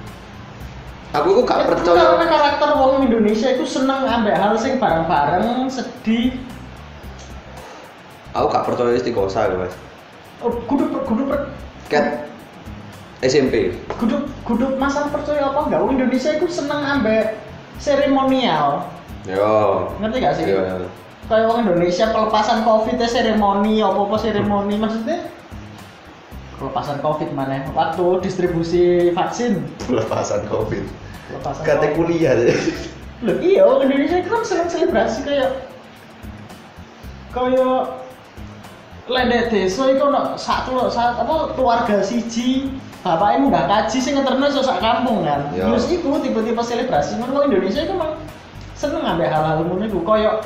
aku 1.13 1.31
kok 1.41 1.45
gak 1.47 1.59
Ya, 1.63 1.69
percaya. 1.69 2.01
karena 2.17 2.27
karakter 2.27 2.69
wong 2.75 2.93
Indonesia 3.07 3.47
itu 3.53 3.63
seneng 3.63 4.03
ambek 4.09 4.35
hal 4.35 4.57
sing 4.57 4.81
bareng-bareng 4.81 5.69
sedih. 5.69 6.33
Aku 8.33 8.49
gak 8.49 8.65
percaya 8.67 8.97
istiqosah 8.97 9.53
lho 9.53 9.63
mas. 9.63 9.73
Oh, 10.43 10.51
kudu 10.67 10.91
kudu 11.07 11.23
cat 11.87 12.25
SMP 13.23 13.73
kudu 13.97 14.29
kudu 14.45 14.77
masa 14.77 15.09
percaya 15.09 15.49
apa 15.49 15.65
enggak? 15.65 15.79
Wong 15.81 15.91
Indonesia 15.97 16.37
itu 16.37 16.45
seneng 16.51 16.81
ambek 16.83 17.37
seremonial. 17.81 18.85
Yo. 19.25 19.89
Ngerti 19.99 20.17
gak 20.21 20.35
sih? 20.37 20.45
Iya. 20.45 20.85
kayak 21.25 21.49
orang 21.49 21.65
Indonesia 21.65 22.13
pelepasan 22.13 22.61
covid 22.61 23.01
ya 23.01 23.09
seremoni 23.09 23.81
apa 23.81 23.97
apa 23.97 24.15
seremoni 24.21 24.77
maksudnya? 24.77 25.25
Pelepasan 26.61 27.01
covid 27.01 27.33
mana? 27.33 27.65
Waktu 27.73 28.21
distribusi 28.21 29.09
vaksin. 29.09 29.65
Pelepasan 29.89 30.45
covid. 30.45 30.85
Pelepasan 31.25 31.63
kata 31.65 31.87
COVID. 31.89 31.95
kuliah 31.97 32.37
deh 32.37 32.53
Loh 33.25 33.41
iya, 33.41 33.65
orang 33.65 33.89
Indonesia 33.89 34.21
itu 34.21 34.29
kan 34.29 34.43
seneng 34.45 34.69
selebrasi 34.69 35.25
kayak 35.25 35.49
kayak 37.33 38.04
lendek 39.05 39.53
desa 39.53 39.93
itu 39.93 40.01
ono 40.01 40.33
satu 40.33 40.89
saat 40.89 41.21
apa 41.21 41.53
keluarga 41.53 42.01
siji 42.01 42.73
bapaknya 43.05 43.53
nggak 43.53 43.65
kaji 43.69 43.97
ngeterno 44.01 44.45
iso 44.49 44.61
sak 44.65 44.81
kampung 44.81 45.21
kan. 45.21 45.53
Ya. 45.53 45.69
Terus 45.69 45.85
iku 45.93 46.17
tiba-tiba 46.17 46.65
selebrasi 46.65 47.21
ngono 47.21 47.45
Indonesia 47.45 47.85
itu 47.85 47.93
emang 47.93 48.17
seneng 48.73 49.05
ambek 49.05 49.29
hal-hal 49.29 49.61
ngono 49.61 49.85
iku 49.85 50.01
koyo 50.01 50.41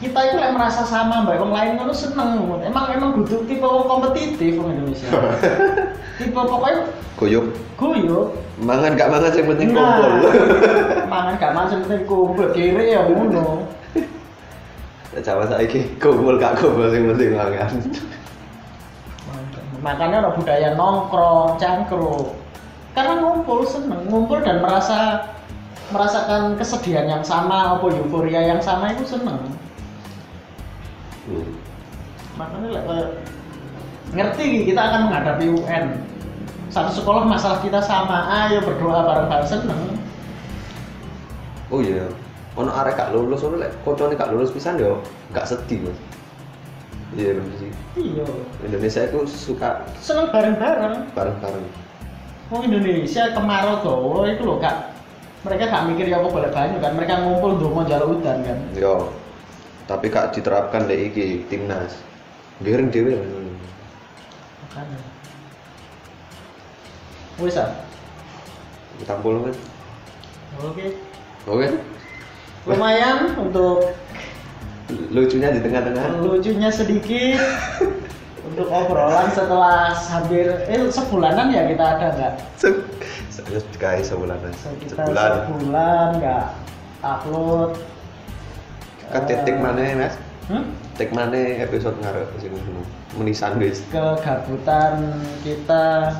kita 0.00 0.16
itu 0.32 0.36
lek 0.40 0.56
merasa 0.56 0.88
sama 0.88 1.20
mbak 1.20 1.36
wong 1.36 1.52
lain 1.52 1.76
ngono 1.76 1.92
seneng. 1.92 2.48
Emang 2.64 2.96
emang 2.96 3.10
kudu 3.20 3.44
tipe 3.44 3.66
wong 3.68 3.84
kompetitif 3.84 4.56
wong 4.56 4.72
Indonesia. 4.72 5.12
tipe 6.20 6.40
pokoknya 6.40 6.88
guyup 7.20 7.52
guyup 7.76 8.32
mangan 8.60 8.96
gak 8.96 9.08
mangan 9.12 9.32
yang 9.36 9.48
penting 9.52 9.68
Nah, 9.72 10.00
kumpul 10.00 10.12
mangan 11.08 11.34
gak 11.36 11.52
mangan 11.52 11.68
sing 11.68 11.80
penting 11.84 12.02
kumpul 12.08 12.48
kiri 12.56 12.96
ya 12.96 13.04
ngono. 13.04 13.68
Jawa 15.18 15.42
saiki 15.50 15.98
kumpul 15.98 16.38
gak 16.38 16.54
kumpul 16.54 16.86
yang 16.86 17.10
penting 17.10 17.34
mangan 17.34 17.72
Makanya 19.80 20.20
ada 20.20 20.30
budaya 20.36 20.76
nongkrong, 20.76 21.56
cangkruk. 21.56 22.36
Karena 22.92 23.16
ngumpul 23.16 23.64
seneng, 23.64 24.04
ngumpul 24.12 24.44
dan 24.44 24.60
merasa 24.60 25.24
merasakan 25.88 26.54
kesedihan 26.60 27.08
yang 27.08 27.24
sama, 27.24 27.80
apa 27.80 27.88
euforia 27.88 28.44
yang 28.44 28.60
sama 28.60 28.92
itu 28.92 29.08
seneng. 29.08 29.40
Hmm. 31.24 31.48
Makanya 32.36 32.68
lek 32.76 32.84
ngerti 34.12 34.68
kita 34.68 34.80
akan 34.84 35.00
menghadapi 35.08 35.48
UN. 35.48 35.84
Satu 36.68 37.00
sekolah 37.00 37.24
masalah 37.24 37.64
kita 37.64 37.80
sama, 37.80 38.28
ayo 38.46 38.60
berdoa 38.62 39.00
bareng-bareng 39.02 39.48
seneng. 39.48 39.80
oh 41.70 41.80
iya 41.80 42.04
ono 42.58 42.70
arek 42.74 42.98
gak 42.98 43.12
lulus 43.14 43.46
ono 43.46 43.62
lek 43.62 43.70
koncone 43.86 44.18
gak 44.18 44.34
lulus 44.34 44.50
pisan 44.50 44.78
yo 44.80 44.98
gak 45.30 45.46
sedih 45.46 45.86
mas. 45.86 45.98
Iya 47.10 47.34
bener 47.34 47.54
sih 47.58 47.70
Iya, 47.98 48.22
Indonesia 48.62 49.02
itu 49.02 49.18
suka 49.26 49.82
seneng 49.98 50.30
bareng-bareng. 50.30 51.10
bareng-bareng. 51.10 51.64
Wong 52.54 52.62
Indonesia 52.70 53.34
kemarau 53.34 53.82
tuh 53.82 54.26
itu 54.30 54.42
loh 54.46 54.58
kak 54.62 54.94
mereka 55.42 55.70
gak 55.70 55.86
mikir 55.90 56.06
ya 56.10 56.22
apa 56.22 56.28
boleh 56.30 56.50
banyu 56.54 56.76
kan 56.78 56.92
mereka 56.94 57.18
ngumpul 57.22 57.58
untuk 57.58 57.70
mau 57.74 57.86
jalur 57.86 58.14
hutan 58.14 58.42
kan. 58.46 58.58
Yo 58.74 59.10
tapi 59.90 60.06
kak 60.06 60.34
diterapkan 60.34 60.86
deh 60.86 61.10
iki 61.10 61.46
timnas. 61.50 61.98
Giring 62.62 62.90
dewe 62.94 63.18
makanya. 64.70 64.98
Wis 67.40 67.56
ah 67.58 67.70
tampol 69.08 69.48
kan 69.48 69.54
oke. 70.60 70.86
Oke 71.48 71.66
lumayan 72.62 73.32
untuk 73.36 73.96
lucunya 75.08 75.48
di 75.50 75.60
tengah-tengah. 75.60 76.20
lucunya 76.20 76.68
sedikit 76.68 77.38
untuk 78.42 78.66
obrolan 78.66 79.30
setelah 79.30 79.94
hampir 79.94 80.44
eh 80.66 80.82
sebulanan 80.88 81.48
ya 81.48 81.64
kita 81.66 81.84
ada 81.96 82.06
nggak 82.10 82.32
Se- 82.56 82.84
se- 83.30 83.46
guys 83.76 84.06
sebulanan. 84.06 84.50
Sekitar 84.52 85.06
sebulan. 85.06 85.30
sebulan 85.40 86.08
nggak 86.18 86.46
upload. 87.00 87.70
Ke 89.08 89.18
titik 89.24 89.54
Eh, 89.54 89.58
mana 89.58 89.82
mas? 89.96 90.14
hmm? 90.46 90.64
titik 90.92 91.10
mana 91.10 91.38
episode 91.58 91.96
ngarep 91.96 92.28
sing 92.36 92.50
ngono 92.50 92.82
menisan 93.16 93.56
wis 93.56 93.80
kegabutan 93.88 95.16
kita 95.40 96.14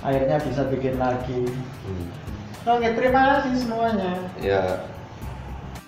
akhirnya 0.00 0.36
bisa 0.38 0.62
bikin 0.68 0.94
lagi. 0.96 1.48
Hmm. 1.84 2.08
Oke 2.64 2.86
terima 2.96 3.20
kasih 3.40 3.52
semuanya. 3.60 4.12
Ya 4.40 4.88